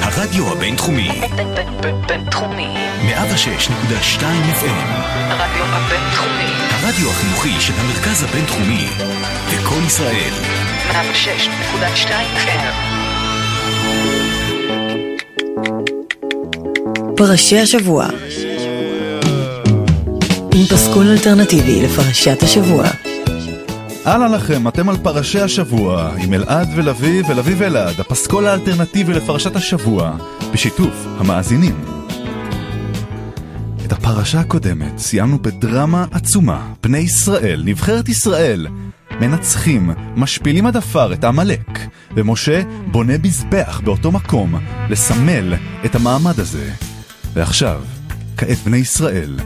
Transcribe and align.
הרדיו 0.00 0.52
הבינתחומי. 0.52 1.10
בינתחומי. 2.08 2.68
106.2 3.02 4.22
FM. 4.60 4.88
הרדיו 5.30 5.64
הבינתחומי. 5.64 6.52
הרדיו 6.70 7.10
החינוכי 7.10 7.60
של 7.60 7.72
המרכז 7.78 8.22
הבינתחומי. 8.22 8.86
לקום 9.52 9.86
ישראל. 9.86 10.32
106.2 10.90 12.10
FM. 12.36 12.92
פרשי 17.16 17.58
השבוע 17.58 18.06
עם 20.54 20.66
פסקול 20.66 21.08
אלטרנטיבי 21.08 21.82
לפרשת 21.82 22.42
השבוע. 22.42 22.84
אהלן 24.06 24.32
לכם, 24.32 24.68
אתם 24.68 24.88
על 24.88 24.96
פרשי 24.96 25.40
השבוע, 25.40 26.10
עם 26.18 26.34
אלעד 26.34 26.68
ולוי 26.76 27.22
ולוי 27.28 27.54
ואלעד, 27.54 28.00
הפסקול 28.00 28.46
האלטרנטיבי 28.46 29.12
לפרשת 29.12 29.56
השבוע, 29.56 30.16
בשיתוף 30.52 31.06
המאזינים. 31.18 31.84
את 33.86 33.92
הפרשה 33.92 34.40
הקודמת 34.40 34.98
סיימנו 34.98 35.38
בדרמה 35.42 36.06
עצומה, 36.10 36.72
בני 36.82 36.98
ישראל, 36.98 37.62
נבחרת 37.64 38.08
ישראל, 38.08 38.66
מנצחים, 39.20 39.90
משפילים 40.16 40.66
עד 40.66 40.76
עפר 40.76 41.12
את 41.12 41.24
עמלק, 41.24 41.78
ומשה 42.16 42.62
בונה 42.86 43.18
מזבח 43.22 43.80
באותו 43.84 44.12
מקום, 44.12 44.54
לסמל 44.90 45.54
את 45.84 45.94
המעמד 45.94 46.40
הזה. 46.40 46.70
ועכשיו, 47.34 47.82
כעת 48.36 48.58
בני 48.64 48.76
ישראל, 48.76 49.36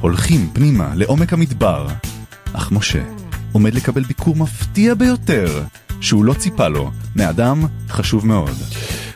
הולכים 0.00 0.50
פנימה 0.52 0.90
לעומק 0.94 1.32
המדבר, 1.32 1.86
אך 2.52 2.72
משה 2.72 3.19
עומד 3.52 3.74
לקבל 3.74 4.02
ביקור 4.02 4.36
מפתיע 4.36 4.94
ביותר, 4.94 5.62
שהוא 6.00 6.24
לא 6.24 6.32
ציפה 6.32 6.68
לו, 6.68 6.90
מאדם 7.16 7.64
חשוב 7.88 8.26
מאוד. 8.26 8.56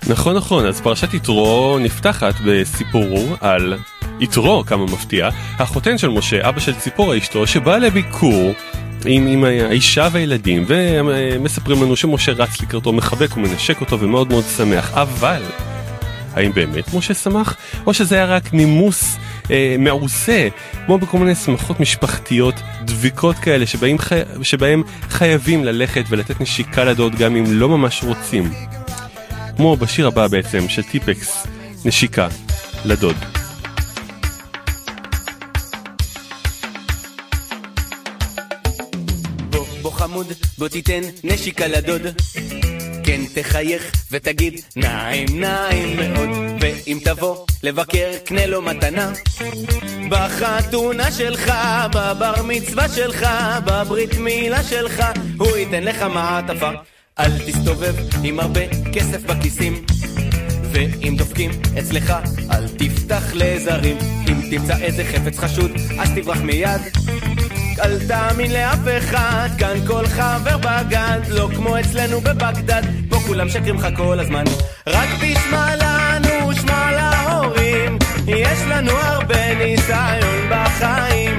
נכון 0.09 0.37
נכון, 0.37 0.67
אז 0.67 0.81
פרשת 0.81 1.15
יתרו 1.15 1.79
נפתחת 1.81 2.35
בסיפור 2.47 3.37
על 3.41 3.75
יתרו, 4.21 4.65
כמה 4.67 4.85
מפתיע, 4.85 5.29
החותן 5.59 5.99
של 5.99 6.09
משה, 6.09 6.49
אבא 6.49 6.61
של 6.61 6.75
ציפורה 6.75 7.19
אשתו, 7.19 7.47
שבא 7.47 7.79
לביקור 7.79 8.53
עם, 9.05 9.27
עם 9.27 9.45
האישה 9.45 10.09
והילדים, 10.13 10.65
ומספרים 10.67 11.83
לנו 11.83 11.97
שמשה 11.97 12.33
רץ 12.33 12.61
לקראתו, 12.61 12.93
מחבק 12.93 13.37
ומנשק 13.37 13.81
אותו 13.81 14.01
ומאוד 14.01 14.29
מאוד 14.29 14.45
שמח, 14.57 14.91
אבל 14.93 15.43
האם 16.35 16.53
באמת 16.53 16.95
משה 16.95 17.15
שמח, 17.15 17.57
או 17.87 17.95
שזה 17.95 18.15
היה 18.15 18.25
רק 18.25 18.53
נימוס 18.55 19.17
אה, 19.51 19.77
מעושה, 19.79 20.49
כמו 20.87 20.99
בכל 20.99 21.19
מיני 21.19 21.35
שמחות 21.35 21.81
משפחתיות 21.81 22.55
דביקות 22.85 23.37
כאלה, 23.37 23.67
שבהם, 23.67 23.99
חי... 23.99 24.21
שבהם 24.43 24.83
חייבים 25.09 25.65
ללכת 25.65 26.05
ולתת 26.09 26.41
נשיקה 26.41 26.85
לדוד 26.85 27.15
גם 27.15 27.37
אם 27.37 27.45
לא 27.49 27.69
ממש 27.69 28.05
רוצים. 28.05 28.53
כמו 29.57 29.77
בשיר 29.77 30.07
הבא 30.07 30.29
בעצם, 30.29 30.69
של 30.69 30.83
טיפקס, 30.83 31.47
נשיקה 31.85 32.29
לדוד. 32.85 33.17
בוא, 39.51 39.67
בוא 39.83 39.93
חמוד, 39.93 40.27
בוא 40.59 40.69
תיתן 40.69 41.01
נשיקה 41.25 41.67
לדוד. 41.67 42.03
כן 43.15 43.41
תחייך 43.43 43.93
ותגיד 44.11 44.61
נעים 44.77 45.41
נעים 45.41 45.97
מאוד. 45.97 46.29
ואם 46.61 46.99
תבוא 47.05 47.47
לבקר 47.63 48.11
קנה 48.25 48.47
לו 48.47 48.63
מתנה. 48.63 49.13
בחתונה 50.09 51.13
שלך, 51.13 51.53
בבר 51.95 52.35
מצווה 52.45 52.89
שלך, 52.89 53.27
בברית 53.67 54.15
מילה 54.15 54.63
שלך 54.63 55.05
הוא 55.39 55.57
ייתן 55.57 55.85
לך 55.85 56.03
מעטפה. 56.03 56.71
אל 57.19 57.39
תסתובב 57.47 57.95
עם 58.23 58.41
הרבה 58.41 58.61
כסף 58.93 59.23
בכיסים. 59.23 59.85
ואם 60.73 61.15
דופקים 61.19 61.51
אצלך, 61.79 62.15
אל 62.51 62.69
תפתח 62.69 63.33
לזרים. 63.35 63.97
אם 64.29 64.41
תמצא 64.51 64.77
איזה 64.79 65.05
חפץ 65.05 65.39
חשוד, 65.39 65.71
אז 65.99 66.11
תברח 66.15 66.41
מיד 66.41 66.81
אל 67.83 67.99
תאמין 68.09 68.53
לאף 68.53 68.79
אחד, 68.99 69.49
כאן 69.59 69.87
כל 69.87 70.07
חבר 70.07 70.57
בגד, 70.57 71.21
לא 71.29 71.49
כמו 71.57 71.81
אצלנו 71.81 72.21
בבגדד, 72.21 72.83
פה 73.09 73.17
כולם 73.27 73.49
שקרים 73.49 73.75
לך 73.75 73.87
כל 73.97 74.21
הזמן. 74.21 74.45
רק 74.87 75.09
תשמע 75.21 75.77
לנו, 75.77 76.55
שמע 76.55 76.91
להורים, 76.93 77.99
יש 78.27 78.59
לנו 78.69 78.91
הרבה 78.93 79.55
ניסיון 79.55 80.51
בחיים. 80.51 81.39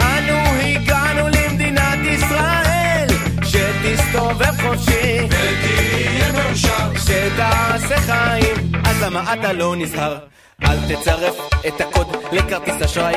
אנו 0.00 0.38
הגענו 0.62 1.28
למדינת 1.28 1.98
ישראל, 2.04 3.06
שתסתובב 3.42 4.54
חופשי, 4.62 5.18
ותהיה 5.24 5.95
מאושר, 6.56 6.94
שתעשה 6.96 7.96
חיים, 8.00 8.72
אז 8.84 9.02
למה 9.02 9.34
אתה 9.34 9.52
לא 9.52 9.76
נזהר? 9.76 10.18
אל 10.64 10.78
תצרף 10.88 11.34
את 11.68 11.80
הקוד 11.80 12.06
לכרטיס 12.32 12.82
אשראי. 12.84 13.14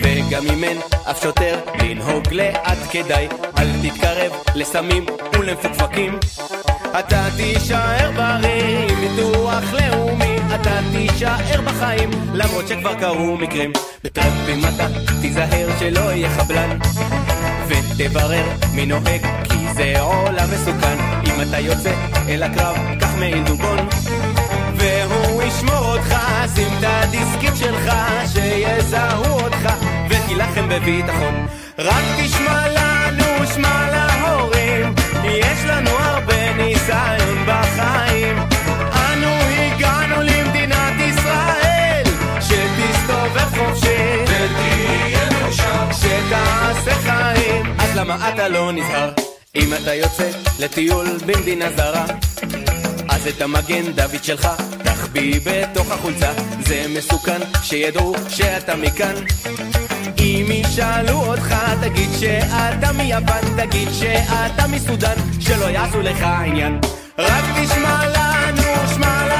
וגם 0.00 0.46
אם 0.52 0.64
אין 0.64 0.78
אף 1.10 1.22
שוטר 1.22 1.60
לנהוג 1.78 2.32
לאט 2.32 2.78
כדאי. 2.90 3.28
אל 3.58 3.68
תתקרב 3.82 4.32
לסמים 4.54 5.06
ולמפוקפקים. 5.38 6.18
אתה 6.98 7.26
תישאר 7.36 8.10
בריא 8.16 8.88
עם 8.88 9.00
ביטוח 9.00 9.64
לאומי. 9.72 10.36
אתה 10.54 10.80
תישאר 10.92 11.60
בחיים 11.64 12.10
למרות 12.34 12.68
שכבר 12.68 12.94
קרו 12.94 13.36
מקרים. 13.36 13.72
בטרמפים 14.04 14.60
אתה 14.74 14.86
תיזהר 15.22 15.68
שלא 15.78 16.00
יהיה 16.00 16.28
חבלן. 16.30 16.78
ותברר 17.68 18.44
מי 18.74 18.86
נוהג 18.86 19.26
כי 19.44 19.72
זה 19.74 20.00
עולם 20.00 20.48
מסוכן 20.54 21.23
אם 21.34 21.40
אתה 21.48 21.58
יוצא 21.58 21.92
אל 22.28 22.42
הקרב 22.42 22.76
קח 23.00 23.14
מעיל 23.18 23.44
דובון 23.44 23.78
והוא 24.74 25.42
ישמור 25.42 25.84
אותך, 25.84 26.16
שים 26.54 26.68
את 26.78 26.84
הדיסקית 26.86 27.56
שלך, 27.56 27.92
שיזהו 28.32 29.24
אותך, 29.24 29.68
ותילחם 30.08 30.68
בביטחון. 30.68 31.46
רק 31.78 32.04
תשמע 32.18 32.68
לנו, 32.68 33.46
שמע 33.54 33.86
להורים, 33.90 34.94
יש 35.24 35.64
לנו 35.66 35.90
הרבה 35.90 36.52
ניסיון 36.56 37.46
בחיים. 37.46 38.38
אנו 38.92 39.30
הגענו 39.50 40.22
למדינת 40.22 40.94
ישראל, 40.98 42.02
שתסתובב 42.40 43.58
חופשי, 43.58 44.22
ותהיה 44.22 45.28
מאושר, 45.30 45.92
שתעשה 45.92 46.94
חיים. 46.94 47.74
אז 47.78 47.96
למה 47.96 48.28
אתה 48.28 48.48
לא 48.48 48.72
נזהר? 48.72 49.10
אם 49.56 49.74
אתה 49.74 49.94
יוצא 49.94 50.30
לטיול 50.58 51.06
במדינה 51.26 51.70
זרה 51.76 52.04
אז 53.08 53.26
את 53.26 53.42
המגן 53.42 53.92
דוד 53.92 54.24
שלך 54.24 54.48
תחביא 54.84 55.40
בתוך 55.44 55.90
החולצה. 55.90 56.32
זה 56.66 56.84
מסוכן 56.88 57.40
שידעו 57.62 58.14
שאתה 58.28 58.76
מכאן. 58.76 59.14
אם 60.18 60.46
ישאלו 60.50 61.26
אותך 61.26 61.54
תגיד 61.82 62.08
שאתה 62.20 62.92
מיוון 62.92 63.44
תגיד 63.56 63.88
שאתה 63.92 64.66
מסודן 64.66 65.14
שלא 65.40 65.64
יעשו 65.64 66.02
לך 66.02 66.22
עניין. 66.22 66.80
רק 67.18 67.44
תשמע 67.62 68.06
לנו, 68.06 68.94
שמע 68.94 69.26
להורים 69.28 69.33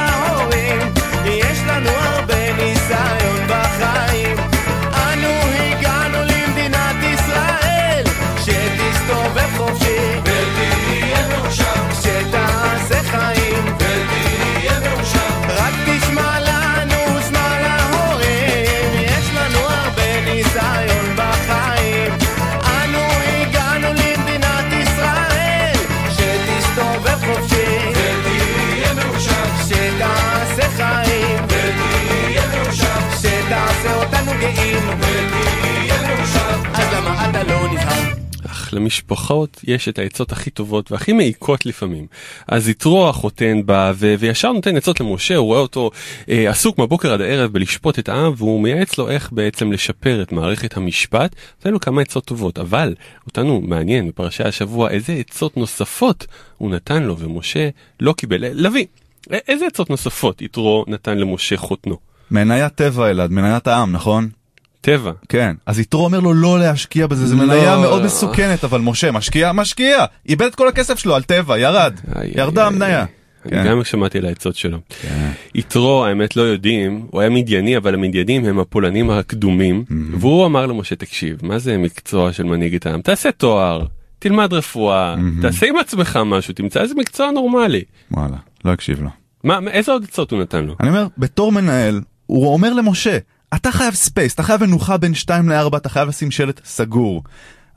למשפחות 38.75 39.61
יש 39.63 39.89
את 39.89 39.99
העצות 39.99 40.31
הכי 40.31 40.49
טובות 40.49 40.91
והכי 40.91 41.13
מעיקות 41.13 41.65
לפעמים. 41.65 42.07
אז 42.47 42.69
יתרו 42.69 43.09
החותן 43.09 43.61
בא 43.65 43.91
ו- 43.95 44.15
וישר 44.19 44.51
נותן 44.51 44.77
עצות 44.77 44.99
למשה, 44.99 45.35
הוא 45.35 45.45
רואה 45.45 45.59
אותו 45.59 45.91
אה, 46.29 46.49
עסוק 46.49 46.77
מהבוקר 46.77 47.13
עד 47.13 47.21
הערב 47.21 47.51
בלשפוט 47.51 47.99
את 47.99 48.09
העם 48.09 48.33
והוא 48.37 48.61
מייעץ 48.61 48.97
לו 48.97 49.09
איך 49.09 49.31
בעצם 49.31 49.71
לשפר 49.71 50.21
את 50.21 50.31
מערכת 50.31 50.77
המשפט. 50.77 51.35
נותן 51.59 51.71
לו 51.71 51.79
כמה 51.79 52.01
עצות 52.01 52.25
טובות, 52.25 52.59
אבל 52.59 52.95
אותנו 53.27 53.61
מעניין 53.61 54.07
בפרשי 54.07 54.43
השבוע 54.43 54.89
איזה 54.89 55.13
עצות 55.13 55.57
נוספות 55.57 56.27
הוא 56.57 56.71
נתן 56.71 57.03
לו 57.03 57.17
ומשה 57.19 57.69
לא 57.99 58.13
קיבל. 58.13 58.43
אה, 58.45 58.49
א- 59.31 59.35
איזה 59.47 59.67
עצות 59.67 59.89
נוספות 59.89 60.41
יתרו 60.41 60.85
נתן 60.87 61.17
למשה 61.17 61.57
חותנו? 61.57 61.97
מניית 62.31 62.75
טבע 62.75 63.09
אלעד, 63.09 63.31
מניית 63.31 63.67
העם, 63.67 63.91
נכון? 63.91 64.29
טבע. 64.85 65.11
כן. 65.29 65.55
אז 65.65 65.79
יתרו 65.79 66.05
אומר 66.05 66.19
לו 66.19 66.33
לא 66.33 66.59
להשקיע 66.59 67.07
בזה, 67.07 67.27
זו 67.27 67.35
לא. 67.35 67.45
מניה 67.45 67.77
מאוד 67.77 68.03
מסוכנת, 68.03 68.63
אבל 68.63 68.81
משה, 68.81 69.11
משקיע? 69.11 69.51
משקיע! 69.51 70.05
איבד 70.29 70.45
את 70.45 70.55
כל 70.55 70.67
הכסף 70.67 70.99
שלו 70.99 71.15
על 71.15 71.23
טבע, 71.23 71.59
ירד. 71.59 71.93
ירדה 72.35 72.67
המניה. 72.67 73.05
כן. 73.49 73.65
גם 73.67 73.83
שמעתי 73.83 74.17
על 74.17 74.25
העצות 74.25 74.55
שלו. 74.55 74.77
יתרו 75.55 76.05
האמת 76.05 76.35
לא 76.35 76.41
יודעים 76.41 77.05
הוא 77.11 77.21
היה 77.21 77.29
מדייני 77.29 77.77
אבל 77.77 77.93
המדיינים 77.93 78.45
הם 78.45 78.59
הפולנים 78.59 79.09
הקדומים 79.09 79.83
והוא 80.11 80.45
אמר 80.45 80.65
למשה 80.65 80.95
תקשיב 80.95 81.39
מה 81.43 81.59
זה 81.59 81.77
מקצוע 81.77 82.33
של 82.33 82.43
מנהיג 82.43 82.75
את 82.75 82.85
העם 82.85 83.01
תעשה 83.01 83.31
תואר 83.31 83.85
תלמד 84.19 84.53
רפואה 84.53 85.15
תעשה 85.41 85.67
עם 85.67 85.77
עצמך 85.77 86.19
משהו 86.25 86.53
תמצא 86.53 86.81
איזה 86.81 86.95
מקצוע 86.95 87.31
נורמלי. 87.31 87.81
וואלה, 88.11 88.37
לא 88.65 88.71
הקשיב 88.71 89.01
לו. 89.01 89.09
מה 89.43 89.59
איזה 89.71 89.91
עוד 89.91 90.03
עצות 90.03 90.31
הוא 90.31 90.41
נתן 90.41 90.65
לו? 90.65 90.75
אני 90.79 90.89
אומר, 90.89 91.07
בתור 91.17 91.51
מנהל, 91.51 92.01
הוא 92.25 92.53
אומר 92.53 92.73
למשה, 92.73 93.17
אתה 93.53 93.71
חייב 93.71 93.93
space, 93.93 94.33
אתה 94.33 94.43
חייב 94.43 94.63
מנוחה 94.63 94.97
בין 94.97 95.13
2 95.13 95.49
ל-4, 95.49 95.77
אתה 95.77 95.89
חייב 95.89 96.09
לשים 96.09 96.31
שלט 96.31 96.61
סגור. 96.65 97.23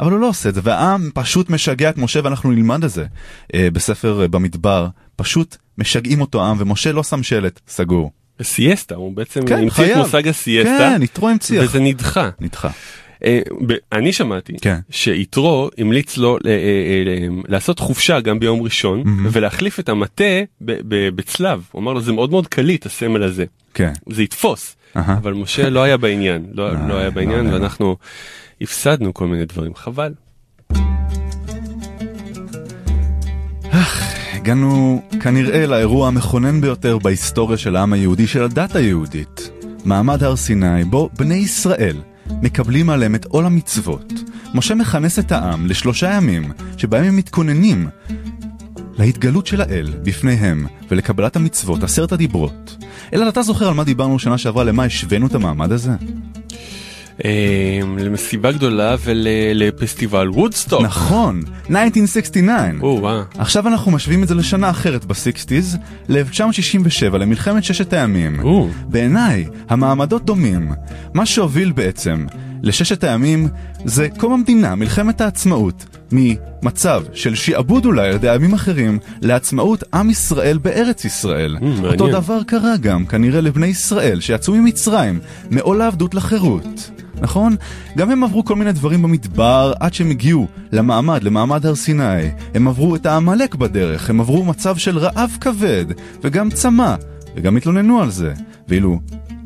אבל 0.01 0.13
הוא 0.13 0.21
לא 0.21 0.29
עושה 0.29 0.49
את 0.49 0.55
זה, 0.55 0.61
והעם 0.65 1.11
פשוט 1.15 1.51
משגע 1.51 1.91
את 1.91 1.99
משה 1.99 2.21
ואנחנו 2.25 2.53
נלמד 2.53 2.85
את 2.85 2.91
זה. 2.91 3.05
אה, 3.55 3.69
בספר 3.73 4.23
אה, 4.23 4.29
במדבר, 4.29 4.89
פשוט 5.17 5.57
משגעים 5.79 6.21
אותו 6.21 6.45
העם 6.45 6.57
ומשה 6.59 6.93
לא 6.93 7.03
שם 7.03 7.23
שלט 7.23 7.61
סגור. 7.69 8.13
סיאסטה 8.43 8.95
הוא 8.95 9.13
בעצם 9.13 9.47
כן, 9.47 9.59
המציא 9.59 9.93
את. 9.93 9.97
מושג 9.97 10.29
הסיאסטה 10.29 10.93
כן, 10.97 11.03
יתרו 11.03 11.29
המציא. 11.29 11.65
וזה 11.65 11.81
נדחה. 11.81 12.31
נדחה. 12.41 12.71
אה, 13.25 13.41
אני 13.93 14.13
שמעתי 14.13 14.53
כן. 14.61 14.79
שיתרו 14.91 15.71
המליץ 15.79 16.17
לו 16.17 16.39
לעשות 17.49 17.79
חופשה 17.79 18.21
גם 18.21 18.39
ביום 18.39 18.63
ראשון 18.63 19.03
ולהחליף 19.33 19.81
את 19.81 19.89
המטה 19.89 20.25
בצלב 21.15 21.63
הוא 21.73 21.83
אמר 21.83 21.93
לו 21.93 22.01
זה 22.01 22.13
מאוד 22.13 22.31
מאוד 22.31 22.47
קליט 22.47 22.87
הסמל 22.87 23.23
הזה 23.23 23.45
כן. 23.75 23.93
זה 24.11 24.23
יתפוס. 24.23 24.77
אבל 25.07 25.33
משה 25.33 25.71
לא 25.71 25.83
היה 25.83 25.97
בעניין 25.97 26.47
לא 26.53 26.69
אה, 26.69 26.89
לא 26.89 26.95
היה 26.95 27.09
לא 27.09 27.15
בעניין 27.15 27.47
היה. 27.47 27.55
ואנחנו 27.55 27.97
הפסדנו 28.61 29.15
כל 29.15 29.27
מיני 29.27 29.45
דברים 29.45 29.75
חבל. 29.75 30.13
הגענו 34.33 35.03
כנראה 35.21 35.67
לאירוע 35.67 36.09
המכונן 36.09 36.61
ביותר 36.61 36.99
בהיסטוריה 36.99 37.59
של 37.59 37.77
העם 37.77 37.93
היהודי, 37.93 38.27
של 38.27 38.43
הדת 38.43 38.77
היהודית. 38.77 39.51
מעמד 39.85 40.23
הר 40.23 40.37
סיני, 40.37 40.85
בו 40.85 41.11
בני 41.19 41.35
ישראל 41.35 41.97
מקבלים 42.43 42.91
עליהם 42.91 43.15
את 43.15 43.25
עול 43.25 43.47
המצוות. 43.47 44.13
משה 44.55 44.75
מכנס 44.75 45.19
את 45.19 45.33
העם 45.33 45.67
לשלושה 45.67 46.11
ימים, 46.11 46.53
שבהם 46.77 47.05
הם 47.05 47.17
מתכוננים 47.17 47.89
להתגלות 48.99 49.47
של 49.47 49.61
האל 49.61 49.93
בפניהם 50.03 50.67
ולקבלת 50.91 51.37
המצוות, 51.37 51.83
עשרת 51.83 52.13
הדיברות. 52.13 52.77
אלא 53.13 53.29
אתה 53.29 53.43
זוכר 53.43 53.69
על 53.69 53.75
מה 53.75 53.85
דיברנו 53.85 54.19
שנה 54.19 54.39
שעברה, 54.39 54.65
למה 54.65 54.85
השווינו 54.85 55.27
את 55.27 55.35
המעמד 55.35 55.73
הזה? 55.73 55.91
אה, 57.25 57.81
למסיבה 57.99 58.53
גדולה 58.53 58.97
ולפסטיבל 59.05 60.31
וודסטוק. 60.31 60.83
נכון, 60.83 61.43
1969. 61.71 62.71
או, 62.81 62.99
וואו. 63.01 63.21
עכשיו 63.39 63.69
אנחנו 63.69 63.91
משווים 63.91 64.23
את 64.23 64.29
זה 64.29 64.35
לשנה 64.35 64.71
אחרת 64.71 65.05
ב-60's, 65.05 65.77
ל-1967, 66.09 67.17
למלחמת 67.17 67.65
ששת 67.65 67.93
הימים. 67.93 68.41
בעיניי, 68.89 69.47
המעמדות 69.69 70.25
דומים. 70.25 70.73
מה 71.15 71.27
שהוביל 71.27 71.73
בעצם 71.73 72.27
לששת 72.63 73.05
הימים 73.05 73.49
זה 73.85 74.09
קום 74.19 74.33
המדינה, 74.33 74.75
מלחמת 74.75 75.21
העצמאות, 75.21 75.87
ממצב 76.13 77.03
של 77.13 77.35
שעבוד 77.35 77.85
אולי 77.85 78.09
על 78.09 78.15
ידי 78.15 78.29
עמים 78.29 78.55
אחרים, 78.55 78.99
לעצמאות 79.23 79.85
עם 79.95 80.11
ישראל 80.11 80.59
בארץ 80.59 81.05
ישראל. 81.05 81.57
Mm, 81.57 81.65
מעניין. 81.65 81.85
אותו 81.85 82.09
דבר 82.09 82.43
קרה 82.43 82.77
גם 82.77 83.07
כנראה 83.07 83.41
לבני 83.41 83.67
ישראל 83.67 84.21
שיצאו 84.21 84.55
ממצרים, 84.55 85.21
מעול 85.51 85.83
העבדות 85.83 86.15
לחירות. 86.15 86.91
נכון? 87.21 87.57
גם 87.97 88.11
הם 88.11 88.25
עברו 88.25 88.45
כל 88.45 88.57
מיני 88.57 88.73
דברים 88.73 89.03
במדבר 89.03 89.73
עד 89.81 89.95
שהם 89.95 90.11
הגיעו 90.11 90.47
למעמד, 90.73 91.23
למעמד 91.23 91.67
הר 91.67 91.75
סיני. 91.75 92.31
הם 92.55 92.69
עברו 92.69 92.97
את 92.97 93.07
העמלק 93.07 93.55
בדרך, 93.55 94.11
הם 94.11 94.21
עברו 94.21 94.45
מצב 94.45 94.77
של 94.77 94.99
רעב 94.99 95.37
כבד, 95.41 95.85
וגם 96.25 96.51
צמא, 96.51 96.95
וגם 97.37 97.57
התלוננו 97.57 98.03
על 98.03 98.11
זה. 98.11 98.33
ואילו 98.69 99.01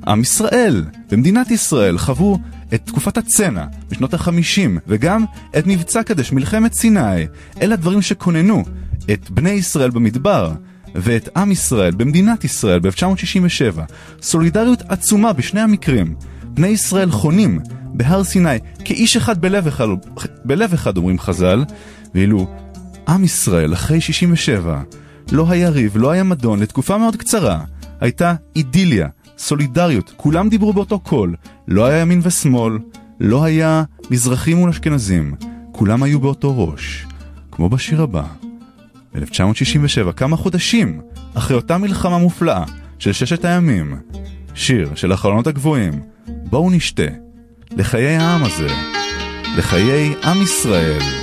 עם 0.07 0.21
ישראל 0.21 0.85
ומדינת 1.11 1.51
ישראל 1.51 1.99
חוו 1.99 2.39
את 2.75 2.87
תקופת 2.87 3.17
הצנע 3.19 3.65
בשנות 3.89 4.15
החמישים, 4.15 4.79
וגם 4.87 5.25
את 5.59 5.67
מבצע 5.67 6.03
קדש, 6.03 6.33
מלחמת 6.33 6.73
סיני. 6.73 7.27
אלה 7.63 7.75
הדברים 7.75 8.03
שכוננו 8.03 8.65
את 9.13 9.31
בני 9.31 9.51
ישראל 9.51 9.91
במדבר. 9.91 10.53
ואת 10.95 11.29
עם 11.37 11.53
ישראל 11.53 11.95
במדינת 11.95 12.45
ישראל 12.45 12.81
ב-1967. 12.81 13.81
סולידריות 14.23 14.83
עצומה 14.89 15.33
בשני 15.33 15.61
המקרים. 15.61 16.15
בני 16.45 16.67
ישראל 16.67 17.11
חונים 17.11 17.61
בהר 17.95 18.25
סיני 18.25 18.59
כאיש 18.85 19.17
אחד 19.17 19.41
בלב 19.41 19.67
אחד, 19.67 19.87
בלב 20.45 20.73
אחד 20.73 20.97
אומרים 20.97 21.19
חז"ל, 21.19 21.65
ואילו 22.15 22.47
עם 23.09 23.25
ישראל 23.25 23.73
אחרי 23.73 24.01
67 24.01 24.83
לא 25.33 25.47
היה 25.51 25.69
ריב, 25.69 25.97
לא 25.97 26.11
היה 26.11 26.23
מדון, 26.23 26.61
לתקופה 26.61 26.99
מאוד 26.99 27.17
קצרה. 27.17 27.61
הייתה 28.01 28.35
אידיליה, 28.57 29.09
סולידריות, 29.43 30.13
כולם 30.17 30.49
דיברו 30.49 30.73
באותו 30.73 30.99
קול. 30.99 31.35
לא 31.69 31.87
היה 31.87 32.01
ימין 32.01 32.21
ושמאל, 32.23 32.79
לא 33.21 33.45
היה 33.45 33.83
מזרחים 34.11 34.57
מול 34.57 34.71
אשכנזים. 34.71 35.35
כולם 35.73 36.03
היו 36.03 36.21
באותו 36.21 36.69
ראש. 36.69 37.07
כמו 37.53 37.69
בשיר 37.69 38.03
הבא. 38.03 38.25
ב-1967, 39.15 40.13
כמה 40.13 40.37
חודשים 40.37 41.01
אחרי 41.35 41.57
אותה 41.57 41.79
מלחמה 41.79 42.19
מופלאה 42.19 42.65
של 42.99 43.13
ששת 43.13 43.45
הימים, 43.45 43.97
שיר 44.55 44.95
של 44.95 45.13
החלונות 45.13 45.47
הגבוהים, 45.47 46.03
בואו 46.29 46.71
נשתה, 46.71 47.03
לחיי 47.71 48.17
העם 48.17 48.45
הזה, 48.45 48.69
לחיי 49.57 50.15
עם 50.25 50.43
ישראל. 50.43 51.22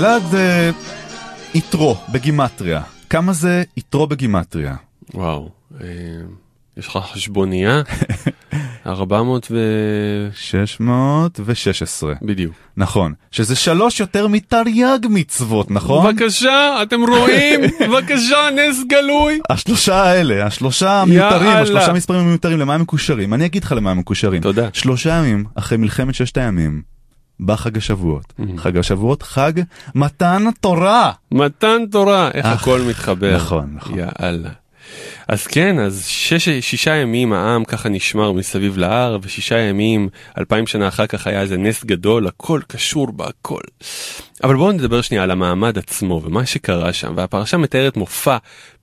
אלעד, 0.00 0.34
אה, 0.34 0.70
יתרו 1.54 1.96
בגימטריה. 2.12 2.82
כמה 3.10 3.32
זה 3.32 3.62
יתרו 3.76 4.06
בגימטריה? 4.06 4.74
וואו, 5.14 5.48
אה, 5.80 5.86
יש 6.76 6.88
לך 6.88 6.98
חשבונייה? 7.12 7.82
400 8.86 9.46
ו... 9.50 9.58
616. 10.34 12.14
בדיוק. 12.22 12.54
נכון. 12.76 13.14
שזה 13.30 13.56
שלוש 13.56 14.00
יותר 14.00 14.28
מתרי"ג 14.28 15.06
מצוות, 15.10 15.70
נכון? 15.70 16.16
בבקשה, 16.16 16.82
אתם 16.82 17.00
רואים? 17.08 17.60
בבקשה, 17.88 18.48
נס 18.56 18.84
גלוי. 18.88 19.40
השלושה 19.50 20.02
האלה, 20.02 20.46
השלושה 20.46 21.00
המיותרים. 21.02 21.56
השלושה 21.56 21.92
מספרים 21.92 22.20
המיותרים, 22.20 22.58
למה 22.58 22.74
הם 22.74 22.80
מקושרים? 22.80 23.34
אני 23.34 23.46
אגיד 23.46 23.64
לך 23.64 23.72
למה 23.72 23.90
הם 23.90 23.98
מקושרים. 23.98 24.42
תודה. 24.42 24.68
שלושה 24.72 25.10
ימים 25.14 25.44
אחרי 25.54 25.78
מלחמת 25.78 26.14
ששת 26.14 26.38
הימים, 26.38 26.82
בא 27.40 27.56
חג 27.56 27.76
השבועות. 27.76 28.32
חג 28.56 28.76
השבועות, 28.76 29.22
חג 29.22 29.52
מתן 29.94 30.44
תורה. 30.60 31.12
מתן 31.32 31.82
תורה, 31.90 32.30
איך 32.34 32.46
אך, 32.46 32.62
הכל 32.62 32.80
מתחבר. 32.88 33.36
נכון, 33.36 33.72
נכון. 33.74 33.98
יאללה. 33.98 34.50
אז 35.28 35.46
כן, 35.46 35.78
אז 35.78 36.04
שש, 36.06 36.48
שישה 36.48 36.94
ימים 36.94 37.32
העם 37.32 37.64
ככה 37.64 37.88
נשמר 37.88 38.32
מסביב 38.32 38.78
להר, 38.78 39.18
ושישה 39.22 39.58
ימים, 39.58 40.08
אלפיים 40.38 40.66
שנה 40.66 40.88
אחר 40.88 41.06
כך 41.06 41.26
היה 41.26 41.40
איזה 41.40 41.56
נס 41.56 41.84
גדול, 41.84 42.26
הכל 42.26 42.60
קשור 42.66 43.12
בהכל. 43.12 43.60
אבל 44.44 44.56
בואו 44.56 44.72
נדבר 44.72 45.00
שנייה 45.00 45.22
על 45.22 45.30
המעמד 45.30 45.78
עצמו 45.78 46.20
ומה 46.24 46.46
שקרה 46.46 46.92
שם, 46.92 47.12
והפרשה 47.16 47.56
מתארת 47.56 47.96
מופע 47.96 48.36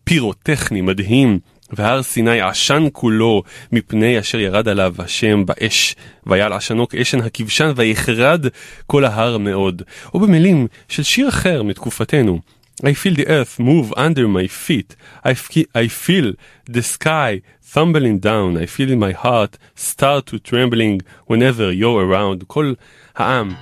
פירוטכני 0.04 0.82
מדהים. 0.82 1.40
והר 1.72 2.04
סיני 2.04 2.42
עשן 2.42 2.84
כולו 2.92 3.44
מפני 3.72 4.20
אשר 4.20 4.40
ירד 4.40 4.68
עליו 4.68 4.94
השם 5.00 5.46
באש, 5.46 5.96
והיה 6.26 6.46
על 6.46 6.54
עשנו 6.54 6.88
כאשן 6.88 7.20
הכבשן 7.20 7.72
ויחרד 7.76 8.46
כל 8.88 9.06
ההר 9.06 9.38
מאוד. 9.38 9.82
או 10.14 10.20
במילים 10.20 10.68
של 10.90 11.04
שיר 11.04 11.30
אחר 11.30 11.64
מתקופתנו. 11.64 12.40
I 12.84 12.94
feel 12.94 13.16
the 13.16 13.26
earth 13.26 13.60
move 13.60 13.92
under 13.98 14.28
my 14.28 14.48
feet. 14.48 14.96
I, 15.26 15.34
fe- 15.34 15.70
I 15.76 15.88
feel 15.88 16.34
the 16.70 16.84
sky 16.84 17.42
tumbling 17.74 18.20
down. 18.20 18.56
I 18.58 18.66
feel 18.66 18.96
my 18.96 19.14
heart 19.24 19.58
start 19.76 20.28
to 20.28 20.38
trembling 20.50 21.02
whenever 21.28 21.72
you're 21.72 22.02
around. 22.12 22.44
כל 22.48 22.74
העם 23.16 23.54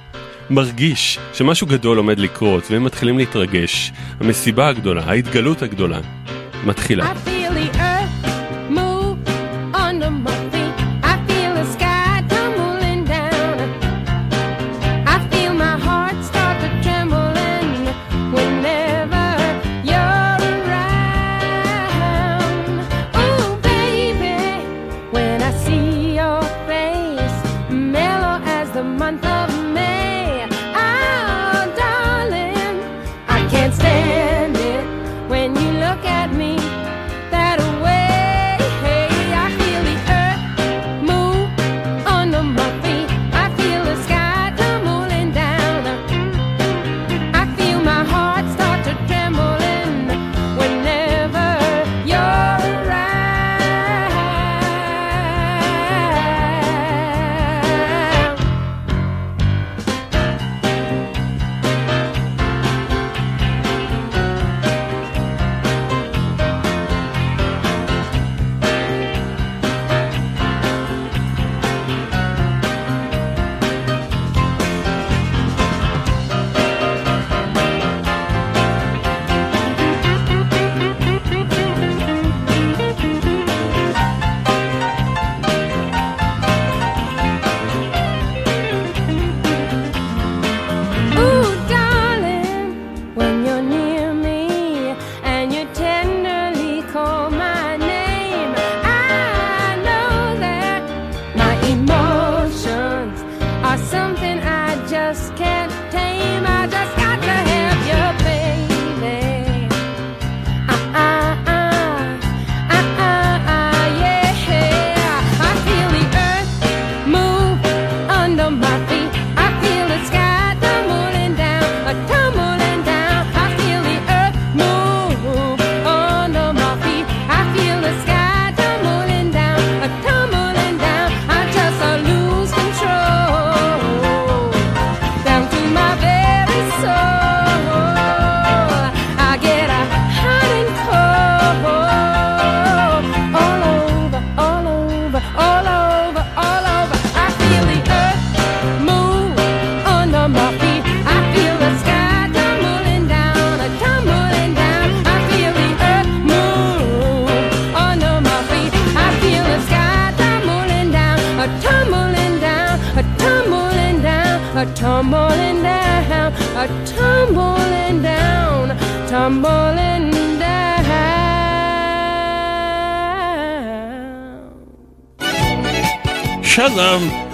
מרגיש 0.49 1.19
שמשהו 1.33 1.67
גדול 1.67 1.97
עומד 1.97 2.19
לקרות 2.19 2.71
והם 2.71 2.83
מתחילים 2.83 3.17
להתרגש. 3.17 3.91
המסיבה 4.19 4.67
הגדולה, 4.67 5.03
ההתגלות 5.05 5.61
הגדולה, 5.61 5.99
מתחילה. 6.65 7.11
I 7.11 7.27
feel 7.27 7.53
the 7.53 7.77
earth 7.77 7.84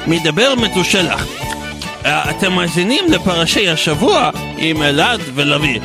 מדבר 0.07 0.53
מתושלח. 0.55 1.25
אה, 2.05 2.29
אתם 2.29 2.53
מאזינים 2.53 3.11
לפרשי 3.11 3.69
השבוע 3.69 4.29
עם 4.57 4.83
אלעד 4.83 5.21
ולוי. 5.35 5.79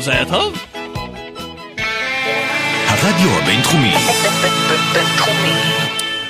זה 0.00 0.12
היה 0.12 0.24
טוב? 0.24 0.64
הרדיו 2.86 3.30
הבינתחומי, 3.30 3.92
בינתחומי. 4.92 5.50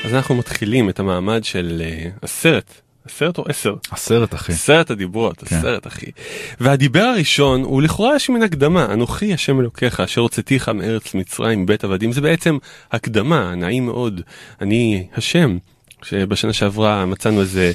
אז 0.05 0.15
אנחנו 0.15 0.35
מתחילים 0.35 0.89
את 0.89 1.01
המעמד 1.01 1.45
של 1.45 1.83
אה, 1.85 2.11
הסרט, 2.23 2.81
הסרט 3.07 3.39
או 3.39 3.45
עשר? 3.49 3.75
הסרט, 3.93 4.35
אחי. 4.35 4.53
עשרת 4.53 4.91
הדיברות, 4.91 5.39
כן. 5.39 5.57
הסרט 5.57 5.87
אחי. 5.87 6.07
והדיבר 6.61 7.03
הראשון 7.03 7.63
הוא 7.63 7.83
לכאורה 7.83 8.17
יש 8.17 8.31
מן 8.31 8.43
הקדמה, 8.43 8.85
אנוכי 8.93 9.35
השם 9.35 9.61
אלוקיך 9.61 10.01
אשר 10.01 10.21
הוצאתיך 10.21 10.69
מארץ 10.69 11.15
מצרים 11.15 11.67
בית 11.67 11.85
עבדים, 11.85 12.13
זה 12.13 12.21
בעצם 12.21 12.59
הקדמה, 12.93 13.55
נעים 13.55 13.87
מאוד, 13.87 14.21
אני 14.61 15.07
השם. 15.17 15.59
שבשנה 16.03 16.53
שעברה 16.53 17.07
מצאנו 17.07 17.41
איזה 17.41 17.73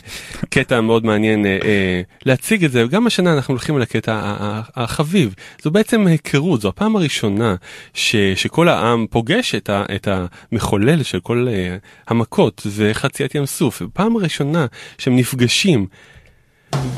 קטע 0.50 0.82
מאוד 0.82 1.06
מעניין 1.06 1.46
אה, 1.46 1.58
אה, 1.64 2.02
להציג 2.26 2.66
את 2.66 2.72
זה 2.72 2.86
וגם 2.86 3.08
השנה 3.08 3.34
אנחנו 3.34 3.52
הולכים 3.52 3.80
לקטע 3.80 4.36
החביב 4.76 5.36
זו 5.64 5.72
בעצם 5.72 6.08
היכרות 6.08 6.62
זו 6.62 6.68
הפעם 6.68 6.96
הראשונה 6.96 7.56
ש, 7.94 8.16
שכל 8.36 8.70
העם 8.70 9.06
פוגש 9.10 9.56
את, 9.56 9.70
ה, 9.70 9.84
את 9.96 10.08
המחולל 10.52 11.04
של 11.04 11.20
כל 11.20 11.48
אה, 11.50 11.78
המכות 12.08 12.62
זה 12.66 12.90
חציית 12.94 13.36
ים 13.36 13.46
סוף 13.46 13.82
פעם 13.94 14.18
ראשונה 14.18 14.66
שהם 14.98 15.16
נפגשים 15.16 15.88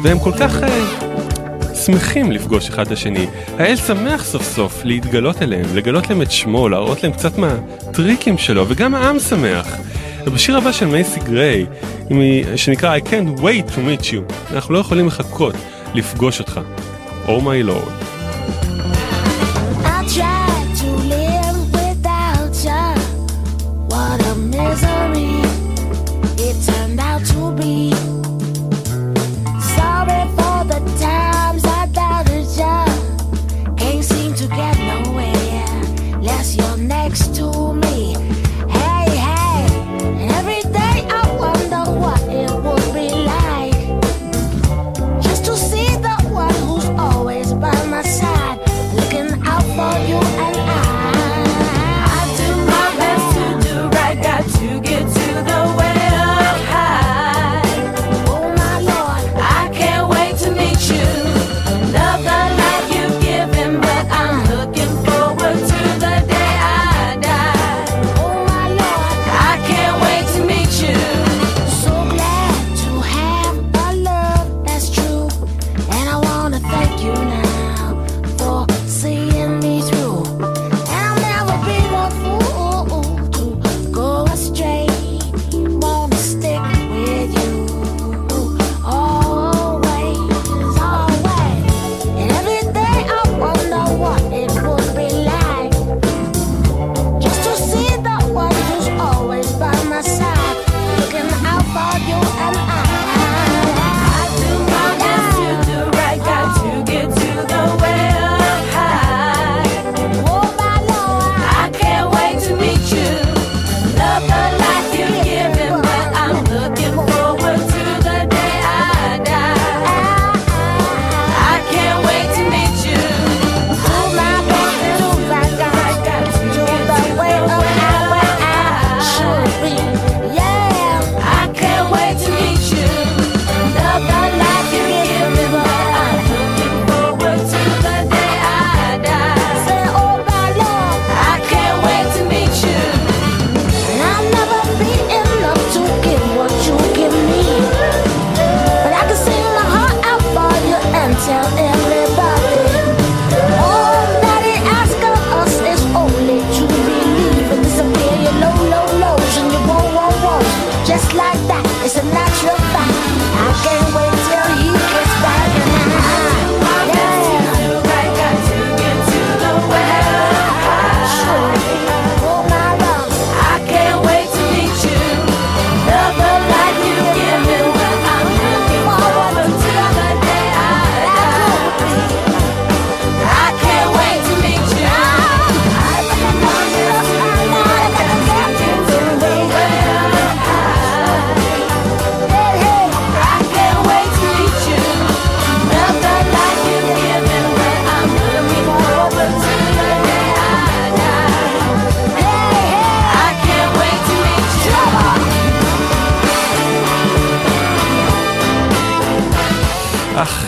והם 0.02 0.20
כל 0.20 0.32
כך 0.40 0.64
אה, 0.64 1.78
שמחים 1.86 2.32
לפגוש 2.32 2.70
אחד 2.70 2.86
את 2.86 2.92
השני. 2.92 3.28
האל 3.58 3.76
שמח 3.76 4.24
סוף 4.24 4.44
סוף 4.44 4.82
להתגלות 4.84 5.42
אליהם, 5.42 5.76
לגלות 5.76 6.10
להם 6.10 6.22
את 6.22 6.32
שמו, 6.32 6.70
להראות 6.70 7.04
להם 7.04 7.12
קצת 7.12 7.38
מהטריקים 7.38 8.38
שלו, 8.38 8.66
וגם 8.70 8.96
העם 8.96 9.20
שמח. 9.20 9.78
ובשיר 10.28 10.58
הבא 10.58 10.72
של 10.72 10.86
מייסי 10.86 11.20
גריי, 11.20 11.66
שנקרא 12.56 12.98
I 12.98 13.02
can't 13.02 13.40
wait 13.40 13.72
to 13.72 13.78
meet 13.78 14.04
you, 14.04 14.34
אנחנו 14.54 14.74
לא 14.74 14.80
יכולים 14.80 15.08
לחכות 15.08 15.56
לפגוש 15.94 16.40
אותך. 16.40 16.60
Oh 17.26 17.30
my 17.30 17.70
lord. 17.70 18.08
Misery 24.52 25.37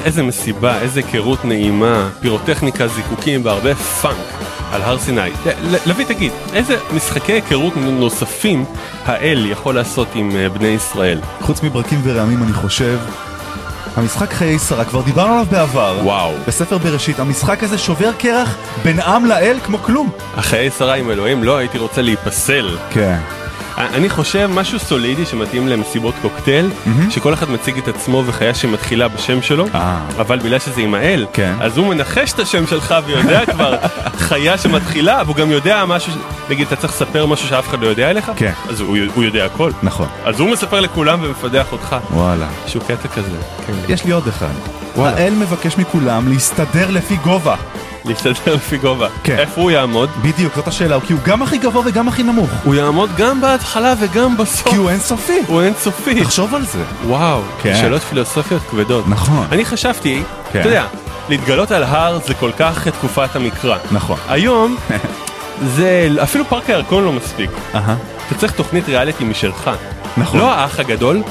איזה 0.05 0.23
מסיבה, 0.23 0.81
איזה 0.81 0.99
היכרות 0.99 1.45
נעימה, 1.45 2.09
פירוטכניקה, 2.19 2.87
זיקוקים 2.87 3.45
והרבה 3.45 3.75
פאנק 3.75 4.15
על 4.71 4.81
הר 4.81 4.99
סיני. 4.99 5.29
לביא, 5.85 6.05
תגיד, 6.05 6.31
איזה 6.53 6.77
משחקי 6.95 7.31
היכרות 7.31 7.73
נוספים 7.77 8.65
האל 9.05 9.45
יכול 9.45 9.75
לעשות 9.75 10.07
עם 10.15 10.31
אה, 10.35 10.49
בני 10.49 10.67
ישראל? 10.67 11.19
חוץ 11.41 11.63
מברקים 11.63 12.01
ורעמים 12.03 12.43
אני 12.43 12.53
חושב, 12.53 12.99
המשחק 13.95 14.33
חיי 14.33 14.59
שרה, 14.59 14.85
כבר 14.85 15.01
דיברנו 15.01 15.33
עליו 15.33 15.45
בעבר. 15.51 15.99
וואו. 16.03 16.33
בספר 16.47 16.77
בראשית, 16.77 17.19
המשחק 17.19 17.63
הזה 17.63 17.77
שובר 17.77 18.11
קרח 18.11 18.57
בין 18.83 18.99
עם 18.99 19.25
לאל 19.25 19.57
כמו 19.63 19.77
כלום. 19.77 20.09
החיי 20.37 20.71
שרה 20.71 20.93
עם 20.93 21.11
אלוהים 21.11 21.43
לא 21.43 21.57
הייתי 21.57 21.77
רוצה 21.77 22.01
להיפסל. 22.01 22.77
כן. 22.89 23.38
אני 23.79 24.09
חושב 24.09 24.49
משהו 24.53 24.79
סולידי 24.79 25.25
שמתאים 25.25 25.67
למסיבות 25.67 26.15
קוקטייל, 26.21 26.69
שכל 27.09 27.33
אחד 27.33 27.51
מציג 27.51 27.77
את 27.77 27.87
עצמו 27.87 28.23
וחיה 28.25 28.53
שמתחילה 28.53 29.07
בשם 29.07 29.41
שלו, 29.41 29.65
אה. 29.75 29.99
אבל 30.19 30.39
בגלל 30.39 30.59
שזה 30.59 30.81
עם 30.81 30.93
האל, 30.93 31.25
כן. 31.33 31.53
אז 31.61 31.77
הוא 31.77 31.87
מנחש 31.87 32.33
את 32.33 32.39
השם 32.39 32.67
שלך 32.67 32.95
ויודע 33.05 33.45
כבר 33.45 33.75
חיה 34.27 34.57
שמתחילה, 34.57 35.21
והוא 35.25 35.35
גם 35.35 35.51
יודע 35.51 35.85
משהו, 35.85 36.13
נגיד 36.49 36.67
אתה 36.67 36.75
צריך 36.75 36.93
לספר 36.93 37.25
משהו 37.25 37.47
שאף 37.47 37.67
אחד 37.67 37.81
לא 37.81 37.87
יודע 37.87 38.09
עליך, 38.09 38.31
כן. 38.35 38.51
אז 38.69 38.81
הוא, 38.81 39.23
יודע 39.23 39.45
הכל. 39.45 39.71
נכון. 39.83 40.07
אז 40.25 40.39
הוא 40.39 40.49
מספר 40.49 40.79
לכולם 40.79 41.19
ומפדח 41.21 41.71
אותך. 41.71 41.95
וואלה. 42.11 42.47
שהוא 42.67 42.83
קטע 42.83 43.07
כזה. 43.07 43.37
כן. 43.67 43.73
יש 43.89 44.05
לי 44.05 44.11
עוד 44.11 44.27
אחד. 44.27 44.53
האל 44.97 45.33
מבקש 45.33 45.77
מכולם 45.77 46.27
להסתדר 46.29 46.91
לפי 46.91 47.15
גובה. 47.15 47.55
להסתדר 48.05 48.55
לפי 48.55 48.77
גובה. 48.77 49.07
כן. 49.23 49.35
איפה 49.39 49.61
הוא 49.61 49.71
יעמוד? 49.71 50.09
בדיוק, 50.21 50.55
זאת 50.55 50.67
השאלה, 50.67 50.97
כי 51.07 51.13
הוא 51.13 51.21
גם 51.25 51.41
הכי 51.41 51.57
גבוה 51.57 51.81
וגם 51.85 52.07
הכי 52.07 52.23
נמוך. 52.23 52.49
הוא 52.63 52.75
יעמוד 52.75 53.09
גם 53.17 53.41
בהתחלה 53.41 53.93
וגם 53.99 54.37
בסוף. 54.37 54.67
כי 54.69 54.75
הוא 54.75 54.89
אינסופי. 54.89 55.39
הוא 55.47 55.61
אינסופי. 55.61 56.23
תחשוב 56.23 56.55
על 56.55 56.65
זה. 56.65 56.83
וואו, 57.05 57.41
כן. 57.61 57.75
שאלות 57.75 58.01
פילוסופיות 58.01 58.61
כבדות. 58.69 59.07
נכון. 59.07 59.47
אני 59.51 59.65
חשבתי, 59.65 60.23
כן. 60.51 60.59
אתה 60.59 60.67
יודע, 60.67 60.85
להתגלות 61.29 61.71
על 61.71 61.83
הר 61.83 62.19
זה 62.27 62.33
כל 62.33 62.51
כך 62.57 62.87
תקופת 62.87 63.35
המקרא. 63.35 63.77
נכון. 63.91 64.17
היום, 64.29 64.77
זה 65.75 66.09
אפילו 66.23 66.45
פארק 66.49 66.69
הירקון 66.69 67.03
לא 67.03 67.11
מספיק. 67.11 67.51
אהה. 67.75 67.95
אתה 68.27 68.35
צריך 68.37 68.51
תוכנית 68.51 68.89
ריאליטי 68.89 69.23
משלך. 69.23 69.69
נכון. 70.17 70.39
לא 70.39 70.51
האח 70.53 70.79
הגדול, 70.79 71.21